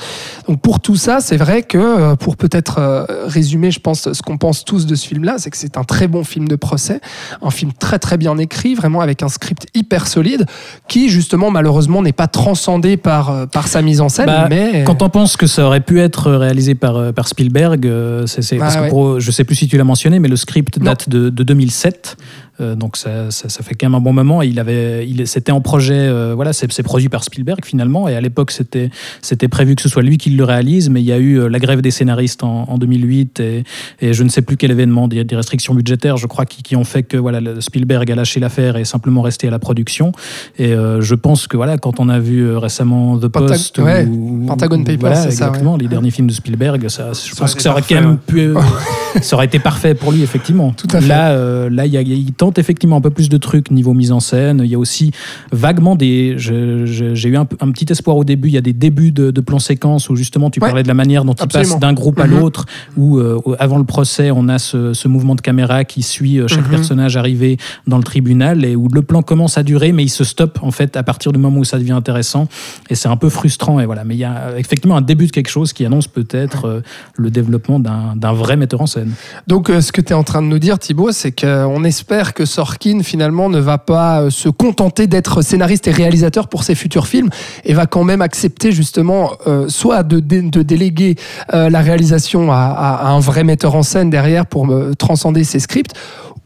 Donc 0.49 0.61
pour 0.61 0.81
tout 0.81 0.97
ça, 0.97 1.19
c'est 1.21 1.37
vrai 1.37 1.63
que 1.63 1.79
euh, 1.79 2.17
pour 2.17 2.37
peut-être 2.37 2.79
euh, 2.79 3.05
résumer, 3.27 3.71
je 3.71 3.81
pense, 3.81 4.13
ce 4.13 4.23
qu'on 4.23 4.39
pense 4.39 4.65
tous 4.65 4.87
de 4.87 4.95
ce 4.95 5.07
film-là, 5.07 5.37
c'est 5.39 5.51
que 5.51 5.57
c'est 5.57 5.77
un 5.77 5.85
très 5.85 6.09
bon 6.09 6.25
film 6.25 6.49
de 6.49 6.57
procès, 6.57 7.01
un 7.43 7.51
film 7.51 7.73
très 7.73 7.99
très 7.99 8.17
bien 8.17 8.37
écrit, 8.39 8.75
vraiment 8.75 9.01
avec 9.01 9.23
un 9.23 9.29
script 9.29 9.67
hyper 9.75 10.07
solide, 10.07 10.47
qui 10.89 11.09
justement 11.09 11.51
malheureusement 11.51 12.03
n'est 12.03 12.13
pas 12.13 12.29
transcendé 12.29 12.97
par, 12.97 13.49
par 13.49 13.69
sa 13.69 13.83
mise 13.83 14.01
en 14.01 14.09
scène, 14.09 14.27
Bah, 14.27 14.47
mais 14.49 14.85
Quand 14.85 15.03
on 15.03 15.09
pense 15.09 15.37
que 15.37 15.47
ça 15.47 15.65
aurait 15.65 15.81
pu 15.81 16.01
être 16.01 16.33
réalisé 16.33 16.66
par, 16.75 16.97
euh, 16.97 17.13
par 17.13 17.29
Spielberg, 17.29 17.87
euh, 17.87 18.27
c'est, 18.27 18.43
c'est- 18.43 18.57
Ah, 18.57 18.61
parce 18.61 18.77
que 18.77 18.81
ouais. 18.83 18.89
pour- 18.89 19.21
je 19.21 19.31
sais 19.31 19.45
plus 19.45 19.55
si 19.55 19.69
tu 19.69 19.77
l'as 19.77 19.85
mentionné, 19.85 20.19
mais 20.19 20.29
le 20.29 20.37
script 20.37 20.79
date 20.79 21.09
de, 21.09 21.31
de 21.31 21.43
2007. 21.43 22.17
Euh, 22.61 22.75
donc 22.75 22.97
ça, 22.97 23.31
ça, 23.31 23.49
ça 23.49 23.63
fait 23.63 23.75
quand 23.75 23.87
même 23.89 23.95
un 23.95 24.01
bon 24.01 24.13
moment. 24.13 24.43
Il 24.43 24.59
avait, 24.59 25.07
il, 25.09 25.27
c'était 25.27 25.53
en 25.53 25.61
projet, 25.61 25.95
euh, 25.95 26.33
voilà, 26.35 26.53
c'est, 26.53 26.71
c'est 26.73 26.83
produit 26.83 27.09
par 27.09 27.25
Spielberg 27.25 27.65
finalement. 27.65 28.09
Et 28.09 28.15
à 28.17 28.21
l'époque, 28.21 28.51
c'était, 28.51 28.91
c'était 29.23 29.49
prévu 29.49 29.75
que 29.77 29.83
ce 29.83 29.89
soit 29.89 30.03
lui 30.03 30.19
qui 30.19 30.31
le 30.31 30.45
réalise, 30.45 30.89
mais 30.91 31.01
il 31.03 31.07
y 31.07 31.13
a 31.13 31.19
eu 31.19 31.39
euh, 31.41 31.49
la 31.49 31.59
grève 31.59 31.81
des 31.81 31.91
scénaristes 31.91 32.43
en, 32.45 32.65
en 32.69 32.79
2008 32.79 33.41
et, 33.41 33.65
et 34.01 34.13
je 34.13 34.23
ne 34.23 34.29
sais 34.29 34.43
plus 34.43 34.57
quel 34.57 34.71
événement, 34.71 35.09
des, 35.09 35.25
des 35.25 35.37
restrictions 35.37 35.75
budgétaires, 35.75 36.17
je 36.17 36.27
crois, 36.27 36.47
qui, 36.47 36.63
qui 36.63 36.77
ont 36.77 36.85
fait 36.85 37.03
que 37.03 37.17
voilà, 37.17 37.41
Spielberg 37.61 38.11
a 38.11 38.15
lâché 38.15 38.41
l'affaire 38.41 38.77
et 38.77 38.83
est 38.83 38.85
simplement 38.85 39.23
resté 39.23 39.49
à 39.49 39.51
la 39.51 39.59
production. 39.59 40.13
Et 40.59 40.73
euh, 40.73 41.01
je 41.01 41.15
pense 41.15 41.47
que 41.47 41.57
voilà, 41.57 41.79
quand 41.79 42.01
on 42.01 42.09
a 42.09 42.19
vu 42.19 42.41
euh, 42.43 42.59
récemment 42.59 43.19
The 43.19 43.27
Pentag- 43.27 43.49
Post, 43.49 43.79
ouais, 43.79 44.05
ou- 44.07 44.45
Pentagon 44.47 44.79
Papers, 44.85 44.99
voilà, 45.01 45.17
c'est 45.17 45.31
ça, 45.31 45.47
exactement, 45.49 45.77
les 45.77 45.89
derniers 45.89 46.11
films 46.11 46.27
de 46.29 46.33
Spielberg, 46.33 46.89
ça, 46.89 47.11
je 47.13 47.19
Ça 47.35 47.37
pense 47.37 47.55
que 47.55 47.63
ça 47.63 47.71
aurait 47.73 47.83
quand 47.89 47.95
même 47.97 48.19
pu, 48.19 48.53
ça 49.23 49.37
aurait 49.37 49.47
été 49.47 49.59
parfait 49.59 49.95
pour 49.95 50.13
lui 50.13 50.23
effectivement. 50.23 50.73
Tout 50.77 50.89
à 50.93 51.01
fait. 51.01 51.07
Là, 51.09 51.31
euh, 51.31 51.69
là, 51.71 51.87
il, 51.87 51.93
y 51.93 51.97
a- 51.97 52.03
il 52.03 52.33
tente 52.47 52.59
effectivement 52.61 52.97
un 52.97 53.01
peu 53.01 53.11
plus 53.11 53.29
de 53.29 53.37
trucs 53.39 53.73
niveau 53.73 53.93
mise 53.93 54.13
en 54.13 54.21
scène. 54.21 54.61
Il 54.65 54.71
y 54.71 54.77
a 54.77 54.79
aussi 54.79 55.11
vaguement 55.51 55.97
des, 55.97 56.35
j'ai 56.39 57.29
eu 57.29 57.37
un, 57.37 57.45
petit 57.47 57.87
espoir 57.91 58.17
au 58.17 58.23
début. 58.25 58.49
Il 58.49 58.55
y 58.55 58.59
a 58.59 58.61
des 58.61 58.73
débuts 58.73 59.11
de, 59.11 59.33
de 59.33 59.41
plans 59.41 59.59
séquences 59.59 60.09
où 60.09 60.15
justement 60.17 60.49
tu 60.51 60.61
Ouais, 60.61 60.69
parlais 60.69 60.83
de 60.85 60.89
la 60.89 60.95
manière 60.95 61.25
dont 61.25 61.35
il 61.35 61.49
passe 61.49 61.79
d'un 61.81 61.93
groupe 61.93 62.21
à 62.21 62.27
Mhm. 62.29 62.39
l'autre. 62.39 62.67
Où 62.97 63.19
euh, 63.19 63.41
avant 63.59 63.79
le 63.79 63.85
procès, 63.85 64.31
on 64.31 64.49
a 64.49 64.59
ce, 64.59 64.93
ce 64.95 65.09
mouvement 65.09 65.35
de 65.35 65.41
caméra 65.41 65.85
qui 65.85 66.03
suit 66.03 66.39
euh, 66.39 66.47
chaque 66.47 66.65
Mhm. 66.67 66.71
personnage 66.71 67.17
arrivé 67.17 67.57
dans 67.89 67.99
le 67.99 68.05
tribunal 68.05 68.65
et 68.65 68.77
où 68.77 68.89
le 68.89 69.03
plan 69.03 69.23
commence 69.23 69.59
à 69.59 69.63
durer, 69.65 69.91
mais 69.93 70.05
il 70.05 70.09
se 70.09 70.23
stoppe 70.25 70.59
en 70.63 70.71
fait 70.71 70.97
à 70.97 71.03
partir 71.03 71.33
du 71.33 71.39
moment 71.41 71.59
où 71.59 71.65
ça 71.65 71.79
devient 71.79 71.93
intéressant. 71.93 72.47
Et 72.91 72.95
c'est 72.95 73.09
un 73.09 73.17
peu 73.17 73.29
frustrant. 73.29 73.81
Et 73.81 73.87
voilà. 73.87 74.05
Mais 74.05 74.15
il 74.15 74.19
y 74.21 74.25
a 74.25 74.37
euh, 74.37 74.57
effectivement 74.57 74.97
un 74.97 75.03
début 75.03 75.27
de 75.27 75.33
quelque 75.33 75.51
chose 75.51 75.73
qui 75.73 75.85
annonce 75.85 76.07
peut-être 76.07 76.67
euh, 76.67 76.81
le 77.17 77.31
développement 77.31 77.81
d'un 77.81 78.15
d'un 78.15 78.33
vrai 78.33 78.57
metteur 78.57 78.81
en 78.83 78.87
scène. 78.87 79.13
Donc, 79.49 79.69
euh, 79.69 79.81
ce 79.81 79.91
que 79.93 80.01
tu 80.01 80.11
es 80.13 80.15
en 80.15 80.23
train 80.23 80.43
de 80.43 80.47
nous 80.47 80.59
dire, 80.61 80.79
Thibaut, 80.79 81.11
c'est 81.13 81.33
qu'on 81.33 81.83
espère 81.85 82.35
que 82.37 82.45
Sorkin, 82.45 83.03
finalement, 83.03 83.49
ne 83.49 83.59
va 83.59 83.79
pas 83.79 84.21
euh, 84.21 84.31
se 84.31 84.51
contenter 84.51 85.07
d'être 85.07 85.41
scénariste 85.41 85.89
et 85.89 85.91
réalisateur 85.91 86.49
pour 86.49 86.65
ses 86.65 86.75
futurs 86.75 87.07
films 87.07 87.31
et 87.65 87.73
va 87.73 87.87
quand 87.87 88.05
même 88.05 88.21
accepter, 88.21 88.73
justement, 88.73 89.33
euh, 89.47 89.69
soit 89.69 90.03
de, 90.03 90.21
de 90.21 90.63
déléguer 90.63 91.17
euh, 91.55 91.71
la 91.71 91.81
réalisation 91.81 92.53
à, 92.53 93.07
un 93.07 93.21
vrai 93.21 93.43
metteur 93.43 93.75
en 93.75 93.83
scène 93.83 94.11
derrière 94.11 94.45
pour 94.45 94.69
transcender 94.99 95.45
ses 95.45 95.59
scripts, 95.59 95.95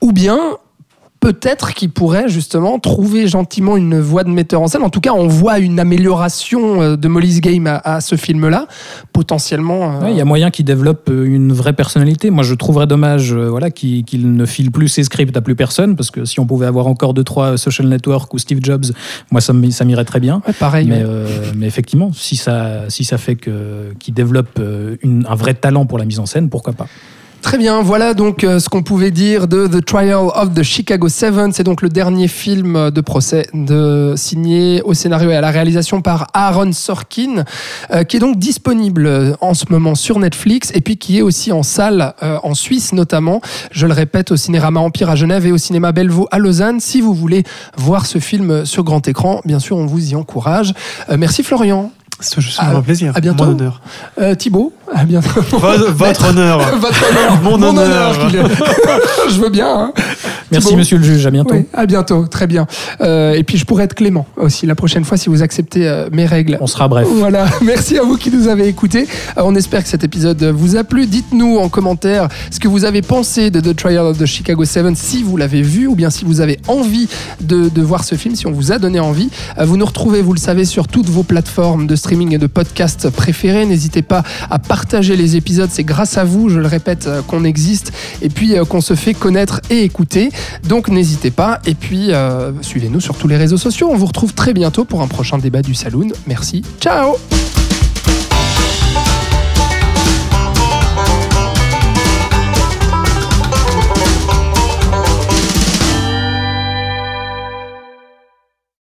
ou 0.00 0.12
bien. 0.12 0.38
Peut-être 1.20 1.74
qu'il 1.74 1.90
pourrait 1.90 2.28
justement 2.30 2.78
trouver 2.78 3.28
gentiment 3.28 3.76
une 3.76 4.00
voie 4.00 4.24
de 4.24 4.30
metteur 4.30 4.62
en 4.62 4.68
scène. 4.68 4.82
En 4.82 4.88
tout 4.88 5.02
cas, 5.02 5.12
on 5.12 5.26
voit 5.26 5.58
une 5.58 5.78
amélioration 5.78 6.80
euh, 6.80 6.96
de 6.96 7.08
Molly's 7.08 7.42
Game 7.42 7.66
à, 7.66 7.76
à 7.76 8.00
ce 8.00 8.16
film-là, 8.16 8.66
potentiellement. 9.12 9.96
euh, 9.96 10.04
Ouais, 10.04 10.12
Il 10.12 10.16
y 10.16 10.20
a 10.20 10.24
moyen 10.24 10.50
qu'il 10.50 10.64
développe 10.64 11.10
euh, 11.10 11.24
une 11.26 11.52
vraie 11.52 11.74
personnalité. 11.74 12.30
Moi, 12.30 12.42
je 12.42 12.54
trouverais 12.54 12.86
dommage 12.86 13.34
euh, 13.34 13.48
voilà, 13.50 13.70
qu'il 13.70 14.34
ne 14.34 14.46
file 14.46 14.70
plus 14.70 14.88
ses 14.88 15.04
scripts 15.04 15.36
à 15.36 15.42
plus 15.42 15.54
personne, 15.54 15.94
parce 15.94 16.10
que 16.10 16.24
si 16.24 16.40
on 16.40 16.46
pouvait 16.46 16.66
avoir 16.66 16.86
encore 16.86 17.12
deux, 17.12 17.24
trois 17.24 17.58
social 17.58 17.86
network 17.88 18.32
ou 18.32 18.38
Steve 18.38 18.60
Jobs, 18.62 18.86
moi, 19.30 19.42
ça 19.42 19.52
m'irait 19.52 20.04
très 20.06 20.20
bien. 20.20 20.40
ouais, 20.46 20.54
pareil. 20.54 20.86
Mais, 20.88 20.96
ouais. 20.98 21.04
euh, 21.04 21.26
mais 21.54 21.66
effectivement, 21.66 22.12
si 22.14 22.36
ça, 22.36 22.88
si 22.88 23.04
ça 23.04 23.18
fait 23.18 23.36
qu'il 23.36 24.14
développe 24.14 24.58
une- 25.02 25.26
un 25.28 25.34
vrai 25.34 25.52
talent 25.52 25.84
pour 25.84 25.98
la 25.98 26.06
mise 26.06 26.18
en 26.18 26.24
scène, 26.26 26.48
pourquoi 26.48 26.72
pas 26.72 26.86
Très 27.42 27.56
bien, 27.56 27.80
voilà 27.82 28.12
donc 28.12 28.44
euh, 28.44 28.58
ce 28.58 28.68
qu'on 28.68 28.82
pouvait 28.82 29.10
dire 29.10 29.48
de 29.48 29.66
The 29.66 29.84
Trial 29.84 30.28
of 30.34 30.52
the 30.54 30.62
Chicago 30.62 31.08
Seven. 31.08 31.52
C'est 31.52 31.64
donc 31.64 31.80
le 31.80 31.88
dernier 31.88 32.28
film 32.28 32.90
de 32.90 33.00
procès 33.00 33.46
de, 33.54 34.12
signé 34.16 34.82
au 34.82 34.94
scénario 34.94 35.30
et 35.30 35.36
à 35.36 35.40
la 35.40 35.50
réalisation 35.50 36.02
par 36.02 36.28
Aaron 36.34 36.72
Sorkin, 36.72 37.44
euh, 37.92 38.04
qui 38.04 38.18
est 38.18 38.20
donc 38.20 38.38
disponible 38.38 39.06
euh, 39.06 39.32
en 39.40 39.54
ce 39.54 39.64
moment 39.70 39.94
sur 39.94 40.18
Netflix 40.18 40.70
et 40.74 40.80
puis 40.82 40.98
qui 40.98 41.18
est 41.18 41.22
aussi 41.22 41.50
en 41.50 41.62
salle 41.62 42.14
euh, 42.22 42.38
en 42.42 42.54
Suisse 42.54 42.92
notamment. 42.92 43.40
Je 43.72 43.86
le 43.86 43.94
répète, 43.94 44.30
au 44.30 44.36
Cinérama 44.36 44.80
Empire 44.80 45.08
à 45.10 45.16
Genève 45.16 45.46
et 45.46 45.52
au 45.52 45.58
Cinéma 45.58 45.92
Bellevaux 45.92 46.28
à 46.30 46.38
Lausanne. 46.38 46.78
Si 46.78 47.00
vous 47.00 47.14
voulez 47.14 47.44
voir 47.76 48.04
ce 48.06 48.18
film 48.18 48.66
sur 48.66 48.84
grand 48.84 49.08
écran, 49.08 49.40
bien 49.44 49.58
sûr, 49.58 49.76
on 49.76 49.86
vous 49.86 50.12
y 50.12 50.14
encourage. 50.14 50.74
Euh, 51.08 51.16
merci 51.18 51.42
Florian. 51.42 51.90
C'est 52.20 52.40
juste 52.40 52.58
À- 52.60 52.76
un 52.76 52.80
plaisir. 52.82 53.12
à 53.14 53.20
bientôt. 53.20 53.44
Mon 53.44 53.50
honneur. 53.52 53.80
Euh, 54.20 54.34
Thibaut, 54.34 54.72
à 54.94 55.04
bientôt. 55.04 55.28
Votre, 55.50 55.90
votre 55.92 56.28
honneur. 56.30 56.58
Votre 56.78 57.04
honneur. 57.10 57.42
Mon 57.42 57.62
honneur. 57.62 58.18
qu'il 58.28 58.36
est. 58.38 58.42
Je 59.30 59.40
veux 59.40 59.48
bien. 59.50 59.68
hein. 59.68 59.92
Merci, 60.50 60.68
Thibaut. 60.68 60.78
monsieur 60.78 60.98
le 60.98 61.04
juge. 61.04 61.26
À 61.26 61.30
bientôt. 61.30 61.54
Oui, 61.54 61.66
à 61.72 61.86
bientôt, 61.86 62.26
très 62.26 62.46
bien. 62.46 62.66
Euh, 63.00 63.34
et 63.34 63.44
puis 63.44 63.56
je 63.56 63.64
pourrais 63.64 63.84
être 63.84 63.94
clément 63.94 64.26
aussi 64.36 64.66
la 64.66 64.74
prochaine 64.74 65.04
fois 65.04 65.16
si 65.16 65.28
vous 65.28 65.42
acceptez 65.42 65.86
euh, 65.88 66.08
mes 66.12 66.26
règles. 66.26 66.58
On 66.60 66.66
sera 66.66 66.88
bref. 66.88 67.06
Voilà, 67.10 67.46
merci 67.62 67.98
à 67.98 68.02
vous 68.02 68.16
qui 68.16 68.30
nous 68.30 68.48
avez 68.48 68.66
écoutés. 68.68 69.06
Euh, 69.38 69.42
on 69.44 69.54
espère 69.54 69.82
que 69.82 69.88
cet 69.88 70.02
épisode 70.04 70.42
vous 70.44 70.76
a 70.76 70.84
plu. 70.84 71.06
Dites-nous 71.06 71.58
en 71.58 71.68
commentaire 71.68 72.28
ce 72.50 72.58
que 72.58 72.66
vous 72.68 72.84
avez 72.84 73.02
pensé 73.02 73.50
de 73.50 73.60
The 73.60 73.76
Trial 73.76 74.04
of 74.06 74.18
the 74.18 74.26
Chicago 74.26 74.64
7, 74.64 74.96
si 74.96 75.22
vous 75.22 75.36
l'avez 75.36 75.62
vu 75.62 75.86
ou 75.86 75.94
bien 75.94 76.10
si 76.10 76.24
vous 76.24 76.40
avez 76.40 76.58
envie 76.68 77.08
de, 77.40 77.68
de 77.68 77.82
voir 77.82 78.02
ce 78.04 78.14
film, 78.16 78.34
si 78.34 78.46
on 78.46 78.52
vous 78.52 78.72
a 78.72 78.78
donné 78.78 78.98
envie. 79.00 79.30
Euh, 79.58 79.64
vous 79.64 79.76
nous 79.76 79.86
retrouvez, 79.86 80.20
vous 80.20 80.32
le 80.34 80.40
savez, 80.40 80.64
sur 80.64 80.88
toutes 80.88 81.08
vos 81.08 81.22
plateformes 81.22 81.86
de 81.86 81.94
streaming 81.96 82.09
de 82.10 82.46
podcast 82.46 83.08
préférées. 83.08 83.66
N'hésitez 83.66 84.02
pas 84.02 84.24
à 84.50 84.58
partager 84.58 85.16
les 85.16 85.36
épisodes, 85.36 85.68
c'est 85.70 85.84
grâce 85.84 86.18
à 86.18 86.24
vous, 86.24 86.48
je 86.48 86.58
le 86.58 86.66
répète, 86.66 87.06
euh, 87.06 87.22
qu'on 87.22 87.44
existe 87.44 87.92
et 88.20 88.28
puis 88.28 88.56
euh, 88.56 88.64
qu'on 88.64 88.80
se 88.80 88.94
fait 88.94 89.14
connaître 89.14 89.60
et 89.70 89.84
écouter. 89.84 90.30
Donc 90.68 90.88
n'hésitez 90.88 91.30
pas 91.30 91.60
et 91.66 91.74
puis 91.74 92.12
euh, 92.12 92.50
suivez-nous 92.62 93.00
sur 93.00 93.16
tous 93.16 93.28
les 93.28 93.36
réseaux 93.36 93.56
sociaux. 93.56 93.90
On 93.92 93.96
vous 93.96 94.06
retrouve 94.06 94.34
très 94.34 94.52
bientôt 94.52 94.84
pour 94.84 95.02
un 95.02 95.08
prochain 95.08 95.38
débat 95.38 95.62
du 95.62 95.74
Saloon. 95.74 96.08
Merci, 96.26 96.62
ciao 96.80 97.16